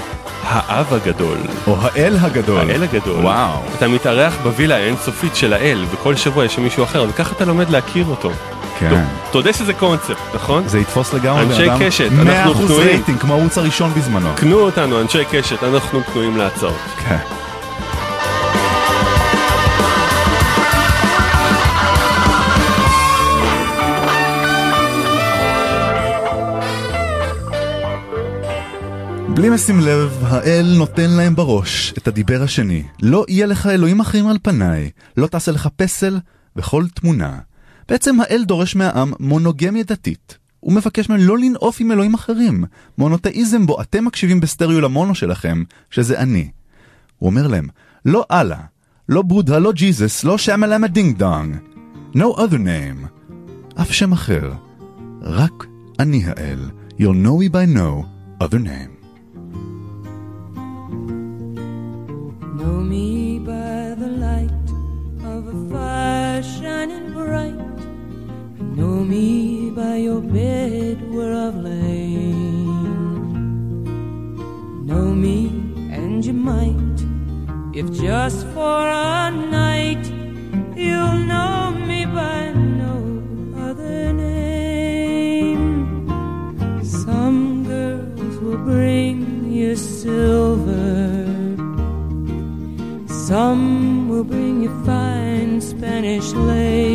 האב 0.48 0.94
הגדול. 0.94 1.38
או 1.66 1.76
האל 1.80 2.16
הגדול. 2.20 2.70
האל 2.70 2.82
הגדול. 2.82 3.20
וואו. 3.24 3.62
אתה 3.76 3.88
מתארח 3.88 4.34
בווילה 4.42 4.76
האינסופית 4.76 5.36
של 5.36 5.52
האל, 5.52 5.84
וכל 5.90 6.16
שבוע 6.16 6.44
יש 6.44 6.54
שם 6.54 6.62
מישהו 6.62 6.84
אחר, 6.84 7.04
וככה 7.08 7.32
אתה 7.36 7.44
לומד 7.44 7.70
להכיר 7.70 8.06
אותו. 8.06 8.30
כן. 8.78 8.90
טוב, 8.90 8.98
תודה 9.30 9.52
שזה 9.52 9.74
קונספט, 9.74 10.16
נכון? 10.34 10.68
זה 10.68 10.78
יתפוס 10.78 11.14
לגמרי 11.14 11.42
אנשי 11.42 11.70
אדם. 11.70 11.78
קשת, 11.86 12.08
100% 12.10 12.14
אנחנו 12.28 12.54
פנויים. 12.66 12.88
רייטינג, 12.88 13.18
כמו 13.18 13.34
הערוץ 13.34 13.58
הראשון 13.58 13.94
בזמנו. 13.94 14.28
קנו 14.36 14.60
אותנו, 14.60 15.00
אנשי 15.00 15.24
קשת, 15.30 15.64
אנחנו 15.64 16.00
פנויים 16.12 16.36
להצעות. 16.36 16.76
כן. 17.08 17.37
בלי 29.38 29.50
משים 29.50 29.80
לב, 29.80 30.18
האל 30.22 30.74
נותן 30.78 31.10
להם 31.10 31.34
בראש 31.34 31.94
את 31.98 32.08
הדיבר 32.08 32.42
השני. 32.42 32.82
לא 33.02 33.24
יהיה 33.28 33.46
לך 33.46 33.66
אלוהים 33.66 34.00
אחרים 34.00 34.26
על 34.26 34.38
פניי, 34.42 34.90
לא 35.16 35.26
תעשה 35.26 35.52
לך 35.52 35.68
פסל 35.76 36.18
וכל 36.56 36.84
תמונה. 36.94 37.38
בעצם 37.88 38.20
האל 38.20 38.44
דורש 38.46 38.76
מהעם 38.76 39.12
מונוגמיה 39.20 39.82
דתית. 39.82 40.38
הוא 40.60 40.72
מבקש 40.72 41.08
מהם 41.08 41.20
לא 41.20 41.38
לנאוף 41.38 41.80
עם 41.80 41.92
אלוהים 41.92 42.14
אחרים. 42.14 42.64
מונותאיזם 42.98 43.66
בו 43.66 43.80
אתם 43.80 44.04
מקשיבים 44.04 44.40
בסטריאו 44.40 44.80
למונו 44.80 45.14
שלכם, 45.14 45.62
שזה 45.90 46.18
אני. 46.18 46.50
הוא 47.18 47.30
אומר 47.30 47.46
להם, 47.46 47.68
לא 48.04 48.24
אללה, 48.30 48.60
לא 49.08 49.22
בודה, 49.22 49.58
לא 49.58 49.72
ג'יזוס, 49.72 50.24
לא 50.24 50.38
שמה 50.38 50.66
למה 50.66 50.88
דינג 50.88 51.18
דונג. 51.18 51.56
No 52.14 52.36
other 52.36 52.58
name. 52.58 53.32
אף 53.80 53.92
שם 53.92 54.12
אחר. 54.12 54.52
רק 55.22 55.66
אני 55.98 56.24
האל. 56.26 56.70
You'll 57.00 57.24
know 57.24 57.38
me 57.42 57.52
by 57.52 57.76
no 57.76 58.04
other 58.44 58.58
name. 58.58 58.97
Know 62.68 62.80
me 62.82 63.38
by 63.38 63.94
the 64.02 64.10
light 64.26 64.68
of 65.32 65.40
a 65.54 65.56
fire 65.72 66.42
shining 66.42 67.14
bright. 67.14 67.78
Know 68.76 68.96
me 69.12 69.70
by 69.70 69.96
your 69.96 70.20
bed 70.20 70.96
where 71.10 71.32
I've 71.46 71.56
lain. 71.56 72.84
Know 74.84 75.08
me, 75.24 75.38
and 75.96 76.22
you 76.22 76.34
might, 76.34 76.98
if 77.74 77.86
just 78.06 78.46
for 78.48 78.80
a 78.86 79.30
night, 79.30 80.04
you'll 80.76 81.20
know 81.32 81.70
me 81.90 82.04
by 82.04 82.52
no 82.82 82.94
other 83.66 84.12
name. 84.12 85.64
Some 86.84 87.64
girls 87.64 88.36
will 88.42 88.62
bring 88.72 89.50
you 89.50 89.74
silver. 89.74 90.37
Some 93.28 94.08
will 94.08 94.24
bring 94.24 94.62
you 94.62 94.70
fine 94.86 95.60
Spanish 95.60 96.32
lace. 96.32 96.87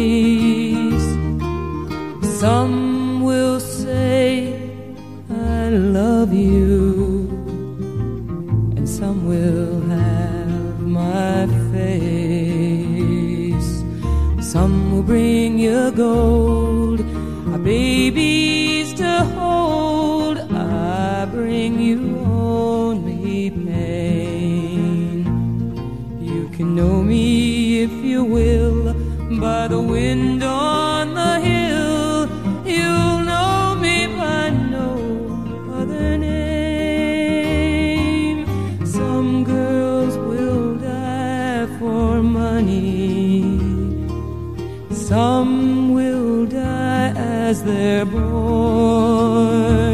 They're 48.03 48.21
born. 48.21 49.91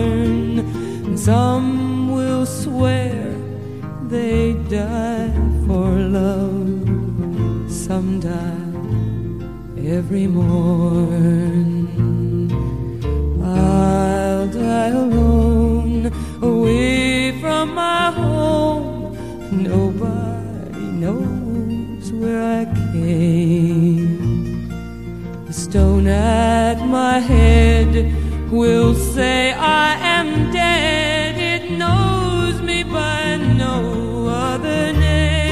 Some 1.17 2.11
will 2.11 2.45
swear 2.45 3.35
they 4.07 4.53
die 4.69 5.31
for 5.67 5.89
love. 5.91 7.71
Some 7.71 8.19
die 8.19 9.87
every 9.87 10.27
morn. 10.27 11.48
Stone 25.69 26.07
at 26.07 26.79
my 26.97 27.19
head 27.19 27.91
will 28.51 28.95
say 29.13 29.53
I 29.53 29.89
am 30.17 30.27
dead. 30.51 31.33
It 31.53 31.63
knows 31.81 32.55
me 32.69 32.79
by 32.97 33.23
no 33.63 33.75
other 34.49 34.83
name. 34.93 35.49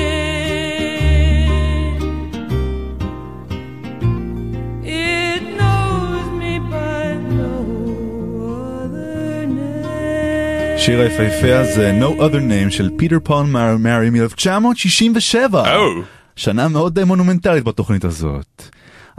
It 4.84 5.42
knows 5.60 6.28
me 6.42 6.54
by 6.76 7.04
no 7.40 7.54
other 8.84 9.46
name. 9.48 10.78
שיר 10.78 11.00
היפהפה 11.00 11.60
הזה, 11.60 12.00
No 12.02 12.20
Other 12.22 12.42
Name 12.50 12.72
של 12.72 12.90
פיטר 12.98 13.18
פון 13.24 13.52
מארי 13.80 14.10
מ-1967. 14.10 15.54
או. 15.54 16.02
שנה 16.36 16.68
מאוד 16.68 17.00
אה, 17.00 17.06
מונומנטלית 17.06 17.64
בתוכנית 17.64 18.04
הזאת. 18.04 18.70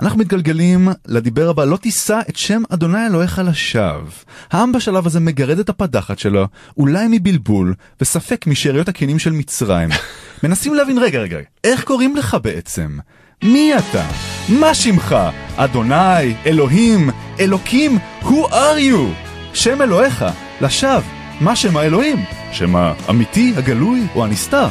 אנחנו 0.02 0.18
מתגלגלים 0.18 0.88
לדיבר 1.06 1.48
הבא, 1.48 1.64
לא 1.64 1.76
תישא 1.76 2.20
את 2.28 2.37
שם 2.37 2.62
אדוני 2.68 3.06
אלוהיך 3.06 3.42
לשווא. 3.44 4.11
העם 4.50 4.72
בשלב 4.72 5.06
הזה 5.06 5.20
מגרד 5.20 5.58
את 5.58 5.68
הפדחת 5.68 6.18
שלו, 6.18 6.46
אולי 6.76 7.06
מבלבול, 7.11 7.74
וספק 8.00 8.46
משאריות 8.46 8.88
הכנים 8.88 9.18
של 9.18 9.32
מצרים. 9.32 9.88
מנסים 10.44 10.74
להבין, 10.74 10.98
רגע, 10.98 11.18
רגע, 11.18 11.38
איך 11.64 11.84
קוראים 11.84 12.16
לך 12.16 12.37
בעצם? 12.42 12.98
מי 13.42 13.72
אתה? 13.78 14.06
מה 14.48 14.74
שמך? 14.74 15.16
אדוני, 15.56 16.34
אלוהים, 16.46 17.11
אלוקים, 17.40 17.98
who 18.22 18.48
are 18.50 18.78
you? 18.92 19.28
שם 19.54 19.82
אלוהיך, 19.82 20.24
לשווא, 20.61 21.00
מה 21.40 21.56
שם 21.56 21.76
האלוהים? 21.76 22.24
שם 22.52 22.76
האמיתי, 22.76 23.52
הגלוי 23.56 24.06
או 24.14 24.24
הנסתר? 24.24 24.68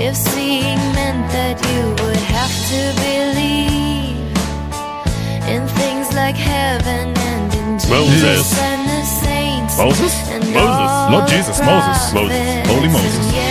If 0.00 0.16
seeing 0.16 0.78
meant 0.94 1.26
that 1.32 1.58
you 1.68 1.90
would 2.04 2.22
have 2.30 2.54
to 2.70 2.80
believe 3.02 4.30
in 5.50 5.66
things 5.74 6.14
like 6.14 6.36
heaven 6.36 7.16
and 7.18 7.54
in 7.54 7.78
Jesus 7.78 7.90
Moses. 7.90 8.58
and 8.60 8.88
the 8.88 9.02
saints. 9.02 9.76
Moses? 9.76 10.14
And 10.30 10.44
Moses. 10.54 11.10
Not 11.10 11.28
Jesus, 11.28 11.58
Moses. 11.60 12.14
Moses. 12.14 12.68
Holy. 12.70 12.88
Moses. 12.88 13.47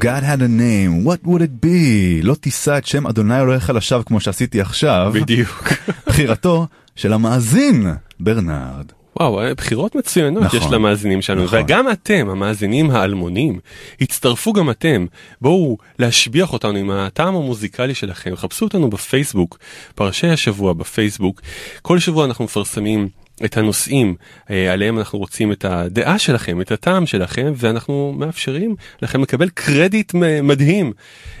God 0.00 0.22
had 0.22 0.40
a 0.40 0.48
name, 0.48 1.04
what 1.04 1.26
would 1.26 1.42
it 1.42 1.64
be? 1.64 2.22
לא 2.22 2.34
תישא 2.34 2.78
את 2.78 2.86
שם 2.86 3.06
אדוני 3.06 3.40
אלוהיך 3.40 3.70
לשווא 3.70 4.02
כמו 4.02 4.20
שעשיתי 4.20 4.60
עכשיו. 4.60 5.12
בדיוק. 5.14 5.68
בחירתו 6.06 6.66
של 6.96 7.12
המאזין, 7.12 7.86
ברנרד. 8.20 8.92
וואו, 9.20 9.40
בחירות 9.56 9.94
מצוינות 9.94 10.42
נכון. 10.42 10.60
יש 10.60 10.66
למאזינים 10.70 11.22
שלנו, 11.22 11.44
נכון. 11.44 11.58
וגם 11.58 11.90
אתם, 11.90 12.28
המאזינים 12.30 12.90
האלמונים, 12.90 13.58
הצטרפו 14.00 14.52
גם 14.52 14.70
אתם, 14.70 15.06
בואו 15.40 15.78
להשביח 15.98 16.52
אותנו 16.52 16.78
עם 16.78 16.90
הטעם 16.90 17.36
המוזיקלי 17.36 17.94
שלכם, 17.94 18.36
חפשו 18.36 18.64
אותנו 18.64 18.90
בפייסבוק, 18.90 19.58
פרשי 19.94 20.26
השבוע 20.26 20.72
בפייסבוק, 20.72 21.40
כל 21.82 21.98
שבוע 21.98 22.24
אנחנו 22.24 22.44
מפרסמים 22.44 23.08
את 23.44 23.56
הנושאים 23.56 24.14
אה, 24.50 24.72
עליהם 24.72 24.98
אנחנו 24.98 25.18
רוצים 25.18 25.52
את 25.52 25.64
הדעה 25.64 26.18
שלכם, 26.18 26.60
את 26.60 26.72
הטעם 26.72 27.06
שלכם, 27.06 27.52
ואנחנו 27.56 28.14
מאפשרים 28.18 28.76
לכם 29.02 29.22
לקבל 29.22 29.48
קרדיט 29.48 30.14
מדהים 30.42 30.92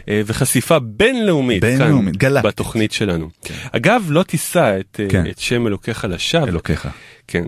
אה, 0.08 0.22
וחשיפה 0.26 0.78
בינלאומית, 0.78 1.60
בינלאומית, 1.60 2.16
כאן, 2.16 2.30
גלקטית. 2.30 2.52
בתוכנית 2.52 2.92
שלנו. 2.92 3.28
אגב, 3.72 4.06
לא 4.08 4.22
תישא 4.22 4.76
את, 4.80 5.00
אה, 5.02 5.08
כן. 5.08 5.26
את 5.30 5.38
שם 5.38 5.66
אלוקיך 5.66 6.06
לשווא. 6.10 6.48
אלוקיך. 6.48 6.88
כן, 7.26 7.44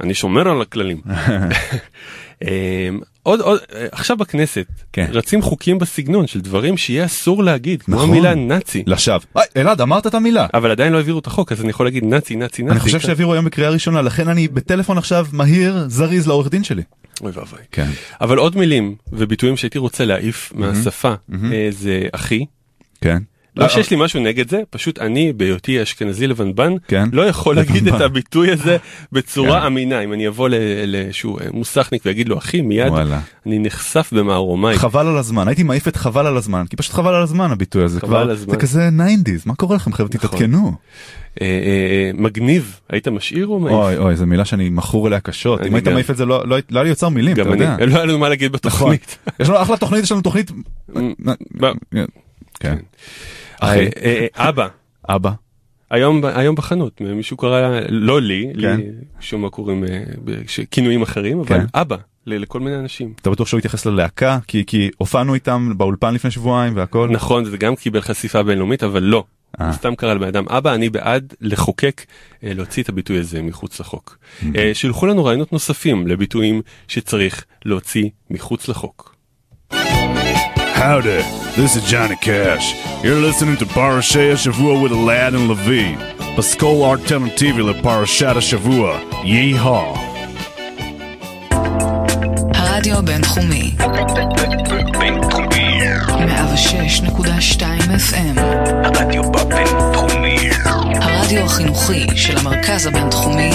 אני 0.00 0.14
שומר 0.14 0.48
על 0.48 0.62
הכללים. 0.62 1.00
עוד 3.26 3.40
עוד 3.40 3.60
עכשיו 3.92 4.16
בכנסת 4.16 4.66
כן. 4.92 5.06
רצים 5.12 5.42
חוקים 5.42 5.78
בסגנון 5.78 6.26
של 6.26 6.40
דברים 6.40 6.76
שיהיה 6.76 7.04
אסור 7.04 7.44
להגיד 7.44 7.82
כמו 7.82 7.96
נכון. 7.96 8.08
המילה 8.08 8.34
נאצי 8.34 8.82
לשווא. 8.86 9.18
אלעד, 9.56 9.80
אמרת 9.80 10.06
את 10.06 10.14
המילה. 10.14 10.46
אבל 10.54 10.70
עדיין 10.70 10.92
לא 10.92 10.98
העבירו 10.98 11.18
את 11.18 11.26
החוק 11.26 11.52
אז 11.52 11.60
אני 11.60 11.70
יכול 11.70 11.86
להגיד 11.86 12.04
נאצי 12.04 12.36
נאצי 12.36 12.62
נאצי. 12.62 12.72
אני 12.72 12.80
חושב 12.80 13.00
שהעבירו 13.00 13.32
היום 13.32 13.44
בקריאה 13.44 13.70
ראשונה, 13.70 14.02
לכן 14.02 14.28
אני 14.28 14.48
בטלפון 14.48 14.98
עכשיו 14.98 15.26
מהיר, 15.32 15.84
זריז 15.88 16.26
לעורך 16.26 16.50
דין 16.50 16.64
שלי. 16.64 16.82
אוי 17.20 17.32
ואבוי. 17.34 17.58
כן. 17.72 17.90
אבל 18.20 18.38
עוד 18.38 18.56
מילים 18.56 18.94
וביטויים 19.12 19.56
שהייתי 19.56 19.78
רוצה 19.78 20.04
להעיף 20.04 20.52
מהשפה 20.54 21.14
אה, 21.52 21.68
זה 21.70 22.02
אחי. 22.12 22.44
כן. 23.00 23.18
לא 23.56 23.68
שיש 23.68 23.90
לי 23.90 23.96
משהו 24.00 24.20
נגד 24.20 24.50
זה 24.50 24.60
פשוט 24.70 24.98
אני 24.98 25.32
בהיותי 25.32 25.82
אשכנזי 25.82 26.26
לבנבן 26.26 26.72
כן. 26.88 27.08
לא 27.12 27.22
יכול 27.22 27.56
להגיד 27.56 27.76
לבנבן. 27.82 27.96
את 27.96 28.00
הביטוי 28.00 28.52
הזה 28.52 28.76
בצורה 29.12 29.60
כן. 29.60 29.66
אמינה 29.66 30.00
אם 30.00 30.12
אני 30.12 30.28
אבוא 30.28 30.48
לאיזשהו 30.86 31.38
אה, 31.38 31.44
מוסכניק 31.52 32.02
ויגיד 32.06 32.28
לו 32.28 32.38
אחי 32.38 32.60
מיד 32.62 32.88
וואלה. 32.88 33.20
אני 33.46 33.58
נחשף 33.58 34.10
במערומיי. 34.12 34.78
חבל 34.78 35.06
על 35.06 35.16
הזמן, 35.16 35.48
הייתי 35.48 35.62
מעיף 35.62 35.88
את 35.88 35.96
חבל 35.96 36.26
על 36.26 36.36
הזמן, 36.36 36.64
כי 36.70 36.76
פשוט 36.76 36.92
חבל 36.94 37.14
על 37.14 37.22
הזמן 37.22 37.50
הביטוי 37.50 37.84
הזה 37.84 38.00
חבל 38.00 38.30
הזמן. 38.30 38.50
זה 38.50 38.56
כזה 38.56 38.88
90's, 38.98 39.42
מה 39.46 39.54
קורה 39.54 39.76
לכם 39.76 39.92
חבר'ה, 39.92 40.08
נכון. 40.14 40.28
תתעדכנו. 40.28 40.72
אה, 41.40 41.46
אה, 41.46 42.10
מגניב 42.14 42.80
היית 42.90 43.08
משאיר 43.08 43.46
או 43.46 43.60
מעיף? 43.60 43.74
אוי 43.74 43.96
אוי, 43.96 44.16
זו 44.16 44.26
מילה 44.26 44.44
שאני 44.44 44.68
מכור 44.68 45.08
אליה 45.08 45.20
קשות, 45.20 45.60
אם 45.66 45.74
היית. 45.74 45.88
מעיף 45.88 46.10
את 46.10 46.16
זה 46.16 46.26
לא 46.26 46.48
לא- 46.48 46.56
לא 46.70 46.78
היה 46.78 46.82
לי 46.82 46.88
יוצר 46.88 47.08
מילים, 47.08 47.32
אתה 47.32 47.44
גם 47.44 47.52
אני, 47.52 47.64
יודע. 47.64 47.86
לא 47.86 47.96
היה 47.96 48.04
לנו 48.04 48.18
מה 48.18 48.28
להגיד 48.28 48.50
נכון. 48.54 48.70
בתוכנית. 48.70 49.18
יש 49.40 49.48
לנו 49.48 49.62
אחלה 49.62 49.76
תוכנית, 49.76 50.02
יש 50.02 50.12
לנו 50.12 50.20
תוכנית, 50.20 50.50
אחי, 53.60 53.78
אה, 53.78 54.26
אה, 54.36 54.48
אבא, 54.48 54.68
אבא, 55.08 55.30
היום 55.90 56.24
היום 56.24 56.54
בחנות 56.54 57.00
מישהו 57.00 57.36
קרא 57.36 57.80
לא 57.88 58.20
לי, 58.20 58.52
לי 58.54 58.62
כן. 58.62 58.80
משום 59.18 59.42
מה 59.42 59.50
קוראים 59.50 59.84
אה, 59.84 60.02
כינויים 60.70 61.02
אחרים, 61.02 61.38
אבל 61.38 61.48
כן. 61.48 61.64
אבא 61.74 61.96
ל- 62.26 62.36
לכל 62.42 62.60
מיני 62.60 62.76
אנשים. 62.76 63.12
אתה 63.22 63.30
בטוח 63.30 63.48
שהוא 63.48 63.58
התייחס 63.58 63.86
ללהקה, 63.86 64.38
כי 64.48 64.64
כי 64.66 64.90
הופענו 64.98 65.34
איתם 65.34 65.72
באולפן 65.76 66.14
לפני 66.14 66.30
שבועיים 66.30 66.76
והכל. 66.76 67.08
נכון 67.10 67.44
זה 67.44 67.56
גם 67.56 67.76
קיבל 67.76 68.00
חשיפה 68.00 68.42
בינלאומית 68.42 68.82
אבל 68.82 69.02
לא. 69.02 69.24
אה. 69.60 69.72
סתם 69.72 69.94
קרא 69.94 70.14
לבן 70.14 70.26
אדם 70.26 70.48
אבא 70.48 70.74
אני 70.74 70.88
בעד 70.90 71.34
לחוקק 71.40 72.04
אה, 72.44 72.54
להוציא 72.54 72.82
את 72.82 72.88
הביטוי 72.88 73.18
הזה 73.18 73.42
מחוץ 73.42 73.80
לחוק. 73.80 74.18
אה, 74.56 74.70
שילחו 74.74 75.06
לנו 75.06 75.24
רעיונות 75.24 75.52
נוספים 75.52 76.06
לביטויים 76.06 76.62
שצריך 76.88 77.44
להוציא 77.64 78.08
מחוץ 78.30 78.68
לחוק. 78.68 79.15
Howdy, 80.86 81.20
this 81.56 81.74
is 81.74 81.82
Johnny 81.90 82.14
Cash. 82.14 82.66
You're 83.02 83.18
listening 83.28 83.56
to 83.56 83.66
Parashay 83.66 84.34
Shavua 84.34 84.80
with 84.80 84.92
Lad 84.92 85.34
and 85.34 85.48
Levi. 85.48 85.98
פסקול 86.36 86.90
אלטרנטיבי 86.90 87.62
לפרשת 87.62 88.36
השבוע. 88.36 88.98
יהי-haw. 89.24 89.98
הרדיו 92.54 92.98
הבינתחומי, 92.98 93.74
בינתחומי. 94.98 95.78
106.2 96.06 97.62
FM, 98.10 98.40
הרדיו 98.84 99.22
בבינתחומי. 99.32 100.50
הרדיו 101.00 101.44
החינוכי 101.44 102.06
של 102.16 102.38
המרכז 102.38 102.86
הבינתחומי 102.86 103.50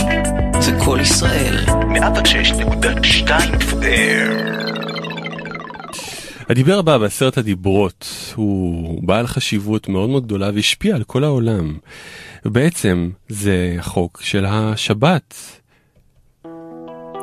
זה 0.60 0.72
קול 0.86 1.02
ישראל. 1.02 1.66
106.2 1.68 3.30
FM. 3.60 4.71
הדיבר 6.52 6.80
הבא 6.80 6.98
בעשרת 6.98 7.38
הדיברות 7.38 8.08
הוא 8.36 9.04
בעל 9.04 9.28
חשיבות 9.28 9.90
מאוד 9.90 10.10
מאוד 10.10 10.26
גדולה 10.26 10.50
והשפיע 10.54 10.96
על 10.96 11.04
כל 11.04 11.24
העולם. 11.24 11.78
ובעצם 12.46 13.10
זה 13.30 13.76
החוק 13.80 14.22
של 14.22 14.46
השבת. 14.46 15.36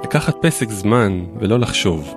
לקחת 0.05 0.37
פסק 0.43 0.71
זמן 0.71 1.25
ולא 1.41 1.59
לחשוב. 1.59 2.15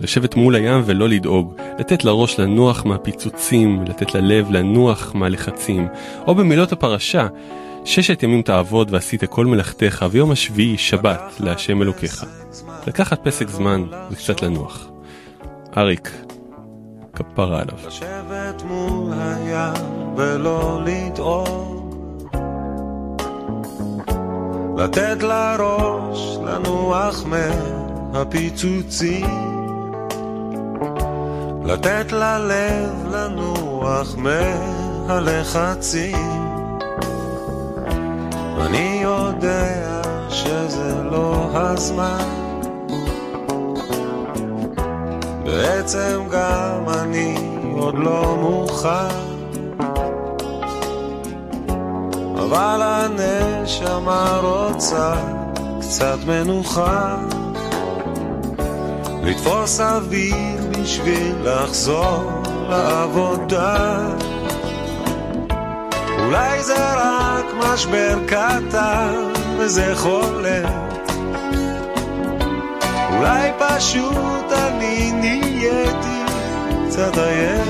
לשבת 0.00 0.34
מול 0.34 0.54
הים 0.54 0.82
ולא 0.86 1.08
לדאוג, 1.08 1.54
לתת 1.78 2.04
לראש 2.04 2.40
לנוח 2.40 2.84
מהפיצוצים, 2.84 3.84
לתת 3.84 4.14
ללב 4.14 4.50
לנוח 4.50 5.14
מהלחצים, 5.14 5.88
או 6.26 6.34
במילות 6.34 6.72
הפרשה, 6.72 7.28
ששת 7.84 8.22
ימים 8.22 8.42
תעבוד 8.42 8.88
ועשית 8.94 9.24
כל 9.24 9.46
מלאכתך, 9.46 10.06
ויום 10.10 10.30
השביעי 10.30 10.78
שבת 10.78 11.20
להשם 11.40 11.82
אלוקיך. 11.82 12.24
לקחת 12.86 13.24
פסק 13.24 13.48
זמן 13.48 13.84
וקצת 14.10 14.42
לנוח. 14.42 14.86
אריק, 15.76 16.10
כפרה 17.14 17.60
עליו. 17.60 17.74
לשבת 17.86 18.62
מול 18.64 19.12
הים 19.12 20.14
ולא 20.16 20.80
לדאוג. 20.84 21.80
לתת 24.78 25.22
לראש 25.22 26.38
לנוח 26.44 27.24
מהפיצוצים. 28.12 29.26
לתת 31.64 32.12
ללב 32.12 33.06
לנוח 33.12 34.16
מהלחצים. 35.06 36.16
אני 38.60 39.00
יודע 39.02 40.02
שזה 40.28 41.02
לא 41.10 41.48
הזמן 41.52 42.39
בעצם 45.50 46.22
גם 46.30 46.88
אני 46.88 47.34
עוד 47.76 47.94
לא 47.98 48.36
מוכן. 48.40 49.30
אבל 52.34 52.80
הנשמה 52.82 54.38
רוצה 54.42 55.14
קצת 55.80 56.16
מנוחה. 56.26 57.16
לתפוס 59.22 59.80
אוויר 59.80 60.60
בשביל 60.70 61.34
לחזור 61.44 62.42
לעבודה. 62.68 63.98
אולי 66.18 66.62
זה 66.62 66.94
רק 66.94 67.44
משבר 67.58 68.18
קטן 68.26 69.14
וזה 69.58 69.92
חולף. 69.96 70.70
אולי 73.10 73.50
פשוט 73.58 74.29
אני 74.80 75.12
נהייתי 75.12 76.22
קצת 76.88 77.18
עייף. 77.18 77.68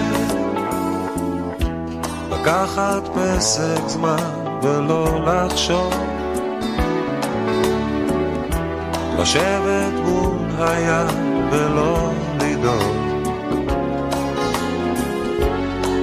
לקחת 2.31 3.09
פסק 3.15 3.89
זמן 3.89 4.61
ולא 4.63 5.21
לחשוב. 5.27 5.95
לשבת 9.19 9.93
מול 10.05 10.39
הים 10.59 11.49
ולא 11.51 12.11
לדאוג. 12.41 12.97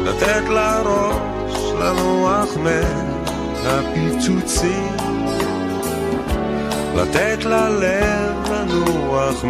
לתת 0.05 0.43
לראש 0.49 1.73
לנוח 1.79 2.57
מהפיצוצים. 3.63 4.95
לתת 6.95 7.45
ללב 7.45 8.51
לנוח 8.51 9.43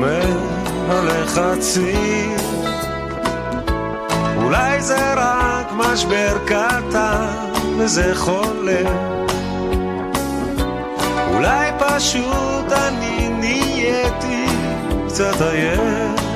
מהלחצים 0.88 2.36
אולי 4.44 4.82
זה 4.82 5.14
רק 5.14 5.68
משבר 5.72 6.38
קטן 6.46 7.28
וזה 7.78 8.16
חולף 8.16 8.90
אולי 11.34 11.72
פשוט 11.80 12.72
אני 12.72 13.30
נהייתי 13.30 14.46
קצת 15.08 15.42
עייף 15.42 16.27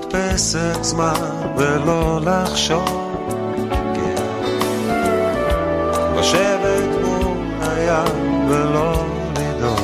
לקחת 0.00 0.14
פסק 0.14 0.82
זמן 0.82 1.14
ולא 1.56 2.20
לחשוב. 2.20 3.16
כן. 3.94 4.22
לשבת 6.18 7.04
מול 7.04 7.36
הים 7.60 8.48
ולא 8.48 9.04
לדאוג. 9.30 9.80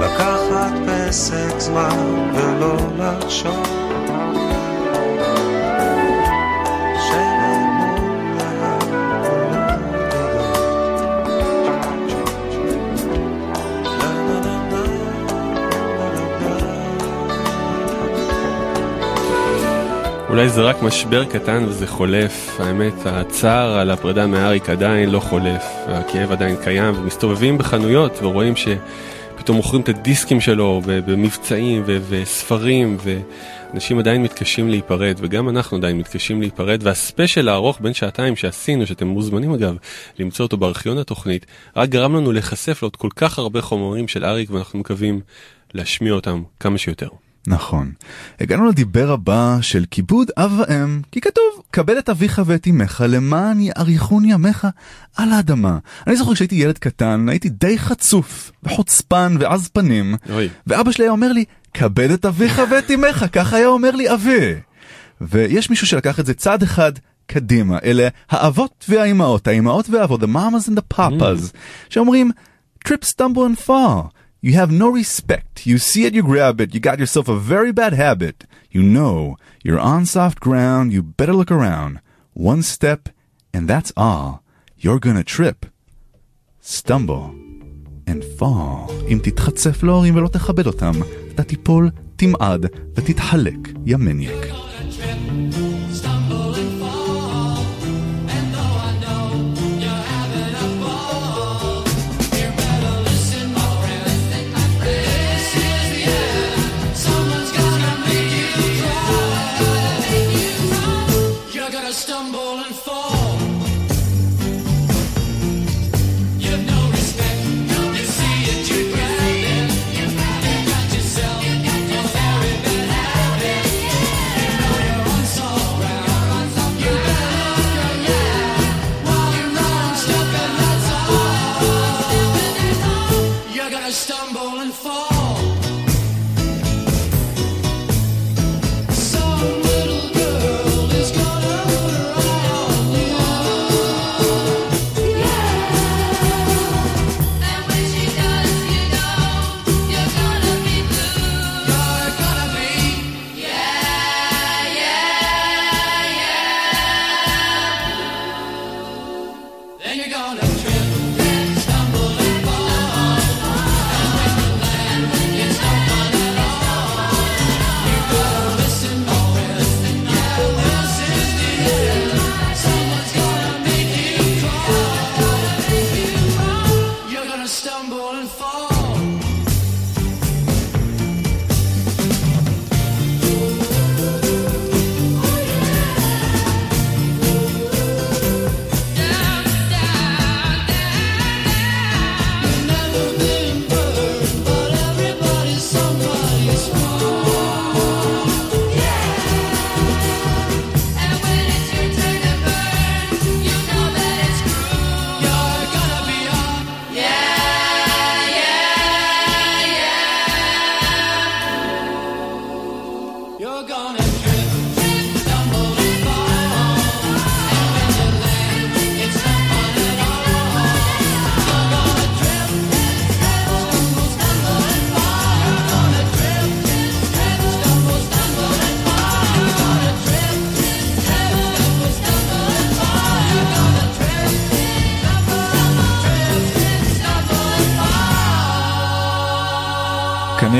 לקחת 0.00 0.72
פסק 0.86 1.58
זמן 1.58 2.30
ולא 2.34 2.76
לחשוב 2.98 3.83
אולי 20.34 20.48
זה 20.48 20.62
רק 20.62 20.82
משבר 20.82 21.24
קטן 21.24 21.64
וזה 21.68 21.86
חולף, 21.86 22.60
האמת, 22.60 22.94
הצער 23.06 23.78
על 23.78 23.90
הפרידה 23.90 24.26
מאריק 24.26 24.70
עדיין 24.70 25.10
לא 25.10 25.20
חולף, 25.20 25.62
הכאב 25.86 26.32
עדיין 26.32 26.56
קיים, 26.64 26.94
ומסתובבים 26.98 27.58
בחנויות 27.58 28.18
ורואים 28.22 28.54
שפתאום 28.56 29.56
מוכרים 29.56 29.82
את 29.82 29.88
הדיסקים 29.88 30.40
שלו 30.40 30.82
במבצעים 30.84 31.82
ו- 31.86 31.98
וספרים, 32.08 32.96
ואנשים 33.00 33.98
עדיין 33.98 34.22
מתקשים 34.22 34.68
להיפרד, 34.68 35.14
וגם 35.18 35.48
אנחנו 35.48 35.76
עדיין 35.76 35.98
מתקשים 35.98 36.40
להיפרד, 36.40 36.80
והספיישל 36.82 37.48
הארוך 37.48 37.78
בין 37.80 37.94
שעתיים 37.94 38.36
שעשינו, 38.36 38.86
שאתם 38.86 39.06
מוזמנים 39.06 39.52
אגב 39.52 39.76
למצוא 40.18 40.46
אותו 40.46 40.56
בארכיון 40.56 40.98
התוכנית, 40.98 41.46
רק 41.76 41.88
גרם 41.88 42.16
לנו 42.16 42.32
להיחשף 42.32 42.82
לעוד 42.82 42.96
כל 42.96 43.08
כך 43.16 43.38
הרבה 43.38 43.60
חומרים 43.62 44.08
של 44.08 44.24
אריק, 44.24 44.50
ואנחנו 44.50 44.78
מקווים 44.78 45.20
להשמיע 45.74 46.12
אותם 46.12 46.42
כמה 46.60 46.78
שיותר. 46.78 47.08
נכון. 47.46 47.92
הגענו 48.40 48.68
לדיבר 48.68 49.12
הבא 49.12 49.58
של 49.60 49.84
כיבוד 49.90 50.30
אב 50.36 50.60
ואם, 50.68 51.00
כי 51.12 51.20
כתוב, 51.20 51.44
כבד 51.72 51.96
את 51.96 52.08
אביך 52.08 52.42
ואת 52.46 52.66
אמך 52.66 53.04
למען 53.08 53.60
יאריכון 53.60 54.24
ימיך 54.24 54.66
על 55.16 55.32
האדמה. 55.32 55.78
אני 56.06 56.16
זוכר 56.16 56.34
כשהייתי 56.34 56.54
ילד 56.54 56.78
קטן, 56.78 57.26
הייתי 57.28 57.48
די 57.48 57.78
חצוף, 57.78 58.52
וחוצפן 58.62 59.36
ועז 59.40 59.68
פנים, 59.68 60.14
אוי. 60.30 60.48
ואבא 60.66 60.92
שלי 60.92 61.04
היה 61.04 61.12
אומר 61.12 61.32
לי, 61.32 61.44
כבד 61.74 62.10
את 62.10 62.24
אביך 62.24 62.62
ואת 62.70 62.90
אמך, 62.90 63.24
ככה 63.32 63.56
היה 63.56 63.66
אומר 63.66 63.90
לי 63.90 64.12
אבי. 64.12 64.54
ויש 65.20 65.70
מישהו 65.70 65.86
שלקח 65.86 66.20
את 66.20 66.26
זה 66.26 66.34
צעד 66.34 66.62
אחד 66.62 66.92
קדימה, 67.26 67.78
אלה 67.84 68.08
האבות 68.30 68.84
והאימהות, 68.88 69.48
האימהות 69.48 69.90
והאבות, 69.90 70.22
the 70.22 70.26
mamas 70.26 70.68
and 70.68 70.76
the 70.76 70.96
papas, 70.98 71.56
שאומרים, 71.88 72.30
trip, 72.88 73.04
stumble 73.04 73.46
and 73.48 73.68
fall. 73.68 74.13
You 74.43 74.53
have 74.53 74.71
no 74.71 74.89
respect. 74.89 75.67
You 75.67 75.77
see 75.77 76.05
it, 76.05 76.13
you 76.13 76.23
grab 76.23 76.61
it. 76.61 76.73
You 76.73 76.79
got 76.79 76.99
yourself 76.99 77.27
a 77.27 77.35
very 77.35 77.71
bad 77.71 77.93
habit. 77.93 78.45
You 78.71 78.81
know 78.81 79.37
you're 79.63 79.79
on 79.79 80.05
soft 80.05 80.39
ground. 80.39 80.93
You 80.93 81.01
better 81.03 81.33
look 81.33 81.51
around. 81.51 81.99
One 82.33 82.61
step, 82.63 83.09
and 83.53 83.67
that's 83.67 83.91
all. 83.97 84.43
You're 84.77 84.99
gonna 84.99 85.25
trip, 85.25 85.65
stumble, 86.61 87.35
and 88.07 88.23
fall. 88.37 88.91
אם 89.07 89.19
תתחצף 89.23 89.83
להורים 89.83 90.15
ולא 90.15 90.27
תכבד 90.27 90.67
אותם, 90.67 90.91
אתה 91.33 91.43
תיפול, 91.43 91.89
תמעד 92.15 92.65
ותתחלק 92.95 93.57
ימניק. 93.85 94.29
You're 94.31 94.72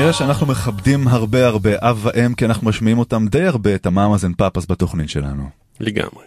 כנראה 0.05 0.17
שאנחנו 0.17 0.47
מכבדים 0.47 1.07
הרבה 1.07 1.47
הרבה 1.47 1.69
אב 1.79 1.99
ואם, 2.05 2.33
כי 2.33 2.45
אנחנו 2.45 2.67
משמיעים 2.67 2.99
אותם 2.99 3.27
די 3.27 3.43
הרבה, 3.43 3.75
את 3.75 3.85
ה 3.85 3.92
Mamas 3.92 4.25
and 4.25 4.35
Papas 4.35 4.65
בתוכנית 4.69 5.09
שלנו. 5.09 5.49
לגמרי. 5.79 6.25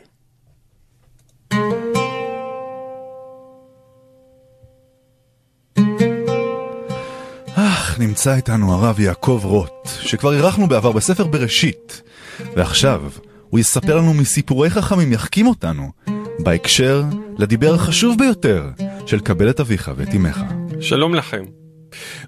אך, 7.54 7.98
נמצא 8.00 8.34
איתנו 8.34 8.72
הרב 8.72 9.00
יעקב 9.00 9.40
רוט, 9.44 9.88
שכבר 10.00 10.34
אירחנו 10.34 10.68
בעבר 10.68 10.92
בספר 10.92 11.26
בראשית, 11.26 12.02
ועכשיו 12.56 13.02
הוא 13.50 13.60
יספר 13.60 13.96
לנו 13.96 14.14
מסיפורי 14.14 14.70
חכמים 14.70 15.12
יחכים 15.12 15.46
אותנו, 15.46 15.90
בהקשר 16.38 17.04
לדיבר 17.38 17.74
החשוב 17.74 18.18
ביותר 18.18 18.70
של 19.06 19.20
קבל 19.20 19.50
את 19.50 19.60
אביך 19.60 19.90
ואת 19.96 20.14
אמך. 20.14 20.40
שלום 20.80 21.14
לכם. 21.14 21.67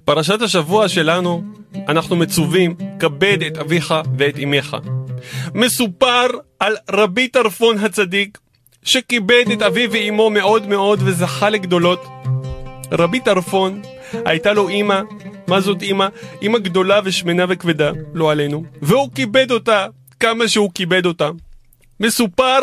פרשת 0.05 0.43
השבוע 0.43 0.89
שלנו 0.89 1.43
אנחנו 1.89 2.17
מצווים, 2.17 2.75
כבד 2.99 3.43
את 3.47 3.59
אביך 3.59 3.95
ואת 4.19 4.39
אמך. 4.39 4.77
מסופר 5.55 6.27
על 6.61 6.77
רבי 6.91 7.29
טרפון 7.29 7.79
הצדיק, 7.79 8.39
שכיבד 8.83 9.45
את 9.53 9.63
אביו 9.63 9.91
ואמו 9.93 10.31
מאוד 10.31 10.67
מאוד 10.67 11.01
וזכה 11.05 11.51
לגדולות. 11.51 12.05
רבי 12.93 13.21
טרפון, 13.21 13.83
הייתה 14.25 14.53
לו 14.53 14.69
אימא, 14.69 15.01
מה 15.47 15.61
זאת 15.61 15.83
אימא? 15.83 16.07
אימא 16.43 16.59
גדולה 16.59 17.01
ושמנה 17.05 17.45
וכבדה, 17.49 17.91
לא 18.15 18.31
עלינו, 18.31 18.65
והוא 18.83 19.09
כיבד 19.15 19.51
אותה 19.51 19.87
כמה 20.21 20.49
שהוא 20.49 20.71
כיבד 20.75 21.07
אותה. 21.07 21.31
מסופר 22.01 22.59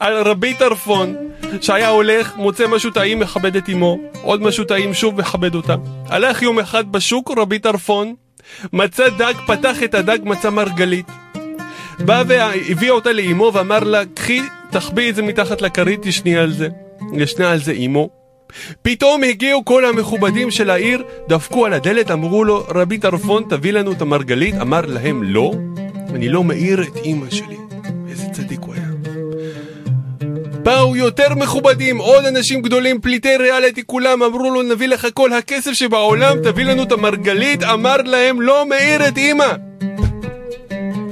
על 0.00 0.22
רבי 0.22 0.54
טרפון, 0.54 1.16
שהיה 1.60 1.88
הולך, 1.88 2.36
מוצא 2.36 2.66
משהו 2.66 2.90
טעים, 2.90 3.18
מכבד 3.18 3.56
את 3.56 3.68
אמו, 3.68 3.98
עוד 4.22 4.42
משהו 4.42 4.64
טעים, 4.64 4.94
שוב 4.94 5.20
מכבד 5.20 5.54
אותה. 5.54 5.74
הלך 6.06 6.42
יום 6.42 6.58
אחד 6.58 6.92
בשוק 6.92 7.30
רבי 7.38 7.58
טרפון, 7.58 8.14
מצא 8.72 9.08
דג, 9.08 9.34
פתח 9.46 9.82
את 9.82 9.94
הדג, 9.94 10.18
מצא 10.22 10.50
מרגלית. 10.50 11.06
בא 11.98 12.22
והביא 12.26 12.90
אותה 12.90 13.12
לאמו 13.12 13.50
ואמר 13.54 13.84
לה, 13.84 14.02
קחי, 14.14 14.42
תחביא 14.70 15.10
את 15.10 15.14
זה 15.14 15.22
מתחת 15.22 15.62
לכרית, 15.62 16.00
תשני 16.02 16.36
על 16.36 16.52
זה. 16.52 16.68
ישנה 17.12 17.50
על 17.50 17.58
זה 17.58 17.72
אמו. 17.72 18.08
פתאום 18.82 19.22
הגיעו 19.22 19.64
כל 19.64 19.84
המכובדים 19.84 20.50
של 20.50 20.70
העיר, 20.70 21.02
דפקו 21.28 21.66
על 21.66 21.72
הדלת, 21.72 22.10
אמרו 22.10 22.44
לו, 22.44 22.64
רבי 22.74 22.98
טרפון, 22.98 23.44
תביא 23.48 23.72
לנו 23.72 23.92
את 23.92 24.02
המרגלית. 24.02 24.54
אמר 24.54 24.80
להם, 24.86 25.22
לא, 25.22 25.52
אני 26.14 26.28
לא 26.28 26.44
מעיר 26.44 26.82
את 26.82 26.96
אימא 26.96 27.30
שלי. 27.30 27.56
איזה 28.10 28.26
צדיק 28.32 28.60
הוא. 28.60 28.75
באו 30.66 30.96
יותר 30.96 31.34
מכובדים, 31.34 31.98
עוד 31.98 32.24
אנשים 32.24 32.62
גדולים, 32.62 33.00
פליטי 33.00 33.36
ריאליטי 33.36 33.82
כולם, 33.86 34.22
אמרו 34.22 34.50
לו, 34.50 34.62
נביא 34.62 34.88
לך 34.88 35.06
כל 35.14 35.32
הכסף 35.32 35.72
שבעולם, 35.72 36.36
תביא 36.42 36.64
לנו 36.64 36.82
את 36.82 36.92
המרגלית. 36.92 37.62
אמר 37.62 37.96
להם, 37.96 38.40
לא 38.40 38.66
מעיר 38.66 39.08
את 39.08 39.16
אימא. 39.16 39.46